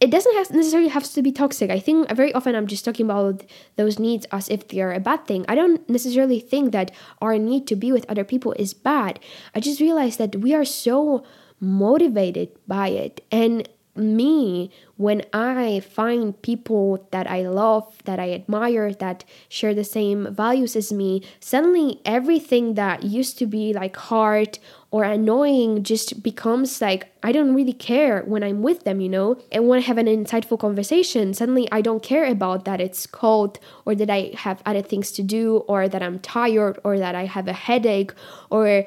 it 0.01 0.11
doesn't 0.11 0.35
have 0.35 0.51
necessarily 0.51 0.89
have 0.89 1.05
to 1.05 1.21
be 1.21 1.31
toxic. 1.31 1.71
I 1.71 1.79
think 1.79 2.13
very 2.13 2.33
often 2.33 2.53
I'm 2.53 2.67
just 2.67 2.83
talking 2.83 3.05
about 3.05 3.45
those 3.77 3.97
needs 3.97 4.25
as 4.31 4.49
if 4.49 4.67
they're 4.67 4.91
a 4.91 4.99
bad 4.99 5.25
thing. 5.25 5.45
I 5.47 5.55
don't 5.55 5.87
necessarily 5.89 6.39
think 6.39 6.73
that 6.73 6.91
our 7.21 7.37
need 7.37 7.65
to 7.67 7.75
be 7.75 7.91
with 7.91 8.05
other 8.09 8.25
people 8.25 8.53
is 8.59 8.73
bad. 8.73 9.19
I 9.55 9.61
just 9.61 9.79
realize 9.79 10.17
that 10.17 10.35
we 10.35 10.53
are 10.53 10.65
so 10.65 11.23
motivated 11.61 12.49
by 12.67 12.89
it. 12.89 13.23
And 13.31 13.69
me, 13.95 14.71
when 14.97 15.23
I 15.33 15.79
find 15.79 16.39
people 16.41 17.07
that 17.11 17.29
I 17.29 17.47
love, 17.47 17.97
that 18.05 18.19
I 18.19 18.31
admire, 18.33 18.93
that 18.93 19.23
share 19.49 19.73
the 19.73 19.83
same 19.83 20.33
values 20.33 20.75
as 20.75 20.91
me, 20.91 21.21
suddenly 21.39 22.01
everything 22.05 22.75
that 22.75 23.03
used 23.03 23.37
to 23.39 23.45
be 23.45 23.73
like 23.73 23.95
hard 23.95 24.59
or 24.91 25.03
annoying 25.03 25.83
just 25.83 26.23
becomes 26.23 26.81
like 26.81 27.11
I 27.23 27.31
don't 27.31 27.53
really 27.53 27.73
care 27.73 28.21
when 28.23 28.43
I'm 28.43 28.61
with 28.61 28.83
them, 28.83 29.01
you 29.01 29.09
know? 29.09 29.37
And 29.51 29.67
when 29.67 29.79
I 29.79 29.81
have 29.83 29.97
an 29.97 30.07
insightful 30.07 30.59
conversation, 30.59 31.33
suddenly 31.33 31.67
I 31.71 31.81
don't 31.81 32.03
care 32.03 32.25
about 32.25 32.65
that 32.65 32.79
it's 32.79 33.05
cold 33.05 33.59
or 33.85 33.95
that 33.95 34.09
I 34.09 34.31
have 34.35 34.61
other 34.65 34.81
things 34.81 35.11
to 35.13 35.23
do 35.23 35.57
or 35.67 35.89
that 35.89 36.03
I'm 36.03 36.19
tired 36.19 36.79
or 36.83 36.97
that 36.99 37.15
I 37.15 37.25
have 37.25 37.47
a 37.47 37.53
headache 37.53 38.13
or 38.49 38.85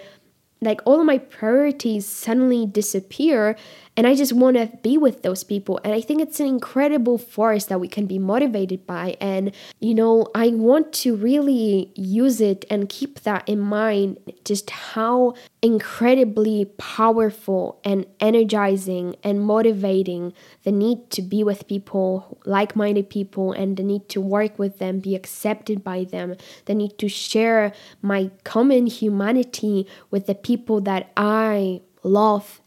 like 0.61 0.81
all 0.85 1.05
my 1.05 1.19
priorities 1.19 2.07
suddenly 2.07 2.67
disappear 2.67 3.57
and 3.99 4.07
I 4.07 4.15
just 4.15 4.33
want 4.33 4.57
to 4.57 4.71
be 4.81 4.97
with 4.97 5.23
those 5.23 5.43
people. 5.43 5.81
And 5.83 5.93
I 5.93 6.01
think 6.01 6.23
it's 6.23 6.39
an 6.39 6.47
incredible 6.47 7.19
force 7.19 7.65
that 7.65 7.81
we 7.81 7.89
can 7.89 8.07
be 8.07 8.17
motivated 8.17 8.87
by. 8.87 9.17
And, 9.21 9.53
you 9.81 9.93
know, 9.93 10.29
I 10.37 10.51
want 10.51 10.93
to 11.03 11.17
really 11.17 11.91
use 11.97 12.41
it 12.41 12.65
and 12.71 12.89
keep 12.89 13.23
that 13.23 13.49
in 13.49 13.59
mind 13.59 14.19
just 14.45 14.71
how 14.71 15.35
incredibly 15.63 16.67
powerful 16.79 17.81
and 17.83 18.07
energizing 18.21 19.17
and 19.25 19.41
motivating 19.41 20.33
the 20.63 20.71
need 20.71 21.11
to 21.11 21.21
be 21.21 21.43
with 21.43 21.67
people, 21.67 22.39
like 22.45 22.77
minded 22.77 23.11
people, 23.11 23.51
and 23.51 23.77
the 23.77 23.83
need 23.83 24.09
to 24.11 24.21
work 24.21 24.61
with 24.61 24.79
them, 24.79 25.01
be 25.01 25.17
accepted 25.17 25.83
by 25.83 26.05
them, 26.05 26.37
the 26.67 26.75
need 26.77 26.99
to 26.99 27.09
share 27.09 27.73
my 28.01 28.31
common 28.45 28.87
humanity 28.87 29.89
with 30.13 30.27
the 30.27 30.37
people 30.37 30.81
that 30.83 31.11
I 31.17 31.81
love. 32.05 32.61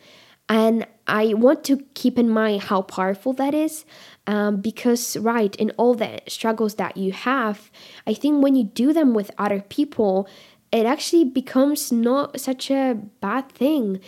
And 0.51 0.85
I 1.07 1.33
want 1.33 1.63
to 1.65 1.77
keep 1.93 2.19
in 2.19 2.29
mind 2.29 2.63
how 2.63 2.81
powerful 2.81 3.31
that 3.33 3.53
is 3.53 3.85
um, 4.27 4.59
because, 4.59 5.15
right, 5.15 5.55
in 5.55 5.71
all 5.77 5.95
the 5.95 6.19
struggles 6.27 6.75
that 6.75 6.97
you 6.97 7.13
have, 7.13 7.71
I 8.05 8.13
think 8.13 8.43
when 8.43 8.57
you 8.57 8.65
do 8.65 8.91
them 8.91 9.13
with 9.13 9.31
other 9.37 9.61
people, 9.61 10.27
it 10.73 10.85
actually 10.85 11.23
becomes 11.23 11.89
not 11.89 12.37
such 12.41 12.69
a 12.69 12.99
bad 13.21 13.49
thing. 13.49 14.01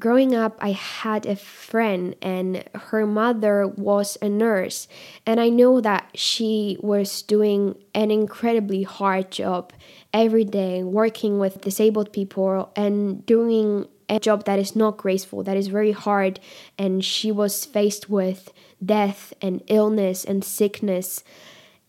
Growing 0.00 0.34
up, 0.34 0.58
I 0.60 0.72
had 0.72 1.26
a 1.26 1.36
friend, 1.36 2.16
and 2.20 2.64
her 2.74 3.06
mother 3.06 3.68
was 3.68 4.18
a 4.20 4.28
nurse, 4.28 4.88
and 5.26 5.38
I 5.38 5.48
know 5.48 5.80
that 5.80 6.10
she 6.14 6.76
was 6.80 7.22
doing 7.22 7.76
an 7.94 8.10
incredibly 8.10 8.82
hard 8.82 9.30
job 9.30 9.72
every 10.12 10.44
day, 10.44 10.82
working 10.82 11.38
with 11.38 11.60
disabled 11.60 12.12
people 12.12 12.72
and 12.74 13.24
doing 13.26 13.86
a 14.08 14.18
job 14.18 14.44
that 14.44 14.58
is 14.58 14.74
not 14.74 14.96
graceful, 14.96 15.42
that 15.42 15.56
is 15.56 15.68
very 15.68 15.92
hard, 15.92 16.40
and 16.78 17.04
she 17.04 17.30
was 17.30 17.64
faced 17.64 18.08
with 18.08 18.52
death 18.84 19.32
and 19.42 19.62
illness 19.66 20.24
and 20.24 20.44
sickness. 20.44 21.22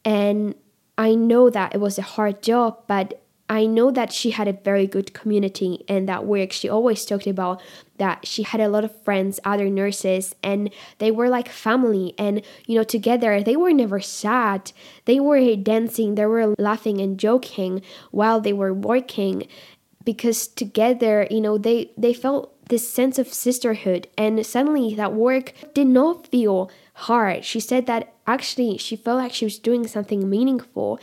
And 0.03 0.55
I 0.97 1.15
know 1.15 1.49
that 1.49 1.73
it 1.73 1.79
was 1.79 1.97
a 1.97 2.03
hard 2.03 2.41
job, 2.41 2.83
but 2.87 3.21
I 3.51 3.65
know 3.65 3.89
that 3.89 4.13
she 4.13 4.29
had 4.29 4.47
a 4.47 4.53
very 4.53 4.85
good 4.85 5.13
community 5.13 5.83
and 5.87 6.07
that 6.07 6.25
work. 6.25 6.51
She 6.51 6.69
always 6.69 7.03
talked 7.03 7.25
about 7.25 7.61
that 7.97 8.27
she 8.27 8.43
had 8.43 8.61
a 8.61 8.69
lot 8.69 8.83
of 8.83 9.03
friends, 9.03 9.39
other 9.43 9.69
nurses, 9.69 10.35
and 10.43 10.69
they 10.99 11.09
were 11.09 11.29
like 11.29 11.49
family. 11.49 12.13
And, 12.19 12.43
you 12.67 12.75
know, 12.77 12.83
together, 12.83 13.41
they 13.41 13.55
were 13.55 13.73
never 13.73 13.99
sad. 14.01 14.71
They 15.05 15.19
were 15.19 15.55
dancing, 15.55 16.13
they 16.13 16.27
were 16.27 16.53
laughing 16.59 17.01
and 17.01 17.19
joking 17.19 17.81
while 18.11 18.39
they 18.39 18.53
were 18.53 18.73
working 18.73 19.47
because 20.09 20.47
together, 20.47 21.27
you 21.29 21.39
know, 21.39 21.59
they 21.59 21.91
they 21.95 22.15
felt 22.15 22.55
this 22.69 22.89
sense 22.89 23.19
of 23.19 23.31
sisterhood 23.31 24.07
and 24.17 24.43
suddenly 24.43 24.95
that 24.95 25.13
work 25.13 25.53
did 25.75 25.85
not 25.85 26.25
feel 26.25 26.71
hard. 27.05 27.45
She 27.45 27.59
said 27.59 27.85
that 27.85 28.11
actually 28.25 28.79
she 28.79 28.95
felt 28.95 29.19
like 29.19 29.33
she 29.33 29.45
was 29.45 29.59
doing 29.59 29.85
something 29.85 30.27
meaningful 30.27 30.99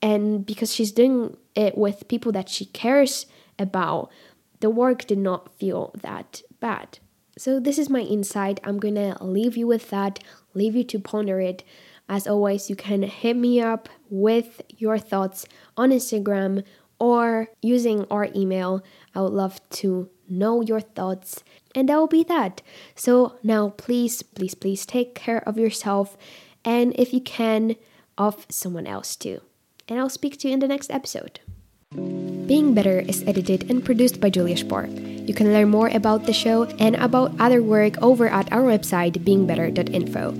and 0.00 0.46
because 0.46 0.72
she's 0.72 0.92
doing 0.92 1.36
it 1.56 1.76
with 1.76 2.06
people 2.06 2.30
that 2.30 2.48
she 2.48 2.66
cares 2.66 3.26
about, 3.58 4.08
the 4.60 4.70
work 4.70 5.04
did 5.04 5.18
not 5.18 5.52
feel 5.58 5.90
that 6.02 6.42
bad. 6.60 7.00
So, 7.36 7.58
this 7.58 7.78
is 7.78 7.90
my 7.90 8.02
insight. 8.02 8.60
I'm 8.62 8.78
gonna 8.78 9.16
leave 9.20 9.56
you 9.56 9.66
with 9.66 9.90
that, 9.90 10.20
leave 10.54 10.76
you 10.76 10.84
to 10.84 11.00
ponder 11.00 11.40
it. 11.40 11.64
As 12.08 12.28
always, 12.28 12.70
you 12.70 12.76
can 12.76 13.02
hit 13.02 13.36
me 13.36 13.60
up 13.60 13.88
with 14.10 14.62
your 14.68 14.98
thoughts 14.98 15.46
on 15.76 15.90
Instagram 15.90 16.62
or 16.98 17.48
using 17.62 18.06
our 18.10 18.28
email. 18.34 18.82
I 19.14 19.22
would 19.22 19.32
love 19.32 19.60
to 19.80 20.08
know 20.28 20.62
your 20.62 20.80
thoughts, 20.80 21.44
and 21.74 21.88
that 21.88 21.96
will 21.96 22.06
be 22.06 22.24
that. 22.24 22.62
So, 22.94 23.38
now 23.42 23.70
please, 23.70 24.22
please, 24.22 24.54
please 24.54 24.86
take 24.86 25.14
care 25.14 25.46
of 25.48 25.58
yourself 25.58 26.16
and 26.64 26.94
if 26.96 27.12
you 27.12 27.20
can, 27.20 27.76
of 28.16 28.46
someone 28.48 28.86
else 28.86 29.16
too. 29.16 29.42
And 29.88 30.00
I'll 30.00 30.08
speak 30.08 30.38
to 30.38 30.48
you 30.48 30.54
in 30.54 30.60
the 30.60 30.68
next 30.68 30.90
episode. 30.90 31.40
Being 32.46 32.74
Better 32.74 33.00
is 33.00 33.22
edited 33.26 33.70
and 33.70 33.84
produced 33.84 34.20
by 34.20 34.30
Julia 34.30 34.56
Spor. 34.56 34.86
You 34.86 35.32
can 35.34 35.52
learn 35.52 35.70
more 35.70 35.88
about 35.88 36.24
the 36.24 36.32
show 36.32 36.64
and 36.78 36.96
about 36.96 37.32
other 37.40 37.62
work 37.62 38.00
over 38.02 38.28
at 38.28 38.52
our 38.52 38.62
website, 38.62 39.24
beingbetter.info. 39.24 40.30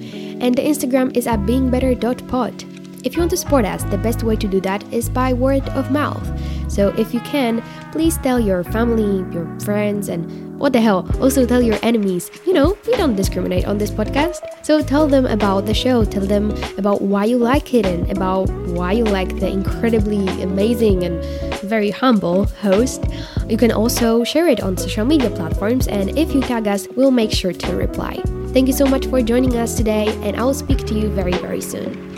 And 0.40 0.54
the 0.54 0.62
Instagram 0.62 1.16
is 1.16 1.26
at 1.26 1.40
beingbetter.pod. 1.40 2.73
If 3.04 3.14
you 3.14 3.20
want 3.20 3.30
to 3.32 3.36
support 3.36 3.66
us, 3.66 3.84
the 3.84 3.98
best 3.98 4.22
way 4.22 4.34
to 4.36 4.48
do 4.48 4.60
that 4.62 4.82
is 4.90 5.10
by 5.10 5.34
word 5.34 5.68
of 5.70 5.90
mouth. 5.90 6.26
So 6.72 6.88
if 6.96 7.12
you 7.12 7.20
can, 7.20 7.62
please 7.92 8.16
tell 8.18 8.40
your 8.40 8.64
family, 8.64 9.30
your 9.30 9.46
friends, 9.60 10.08
and 10.08 10.58
what 10.58 10.72
the 10.72 10.80
hell, 10.80 11.06
also 11.20 11.44
tell 11.44 11.60
your 11.60 11.78
enemies. 11.82 12.30
You 12.46 12.54
know, 12.54 12.78
we 12.86 12.96
don't 12.96 13.14
discriminate 13.14 13.66
on 13.66 13.76
this 13.76 13.90
podcast. 13.90 14.40
So 14.64 14.82
tell 14.82 15.06
them 15.06 15.26
about 15.26 15.66
the 15.66 15.74
show, 15.74 16.04
tell 16.04 16.24
them 16.24 16.50
about 16.78 17.02
why 17.02 17.26
you 17.26 17.36
like 17.36 17.74
it 17.74 17.84
and 17.84 18.10
about 18.10 18.48
why 18.68 18.92
you 18.92 19.04
like 19.04 19.38
the 19.38 19.48
incredibly 19.48 20.26
amazing 20.42 21.04
and 21.04 21.22
very 21.60 21.90
humble 21.90 22.46
host. 22.46 23.04
You 23.48 23.58
can 23.58 23.70
also 23.70 24.24
share 24.24 24.48
it 24.48 24.62
on 24.62 24.78
social 24.78 25.04
media 25.04 25.28
platforms, 25.28 25.88
and 25.88 26.16
if 26.18 26.34
you 26.34 26.40
tag 26.40 26.66
us, 26.66 26.88
we'll 26.96 27.10
make 27.10 27.32
sure 27.32 27.52
to 27.52 27.76
reply. 27.76 28.22
Thank 28.54 28.66
you 28.66 28.72
so 28.72 28.86
much 28.86 29.06
for 29.06 29.20
joining 29.20 29.56
us 29.58 29.76
today, 29.76 30.08
and 30.22 30.36
I 30.36 30.44
will 30.44 30.54
speak 30.54 30.86
to 30.86 30.94
you 30.94 31.10
very, 31.10 31.32
very 31.32 31.60
soon. 31.60 32.13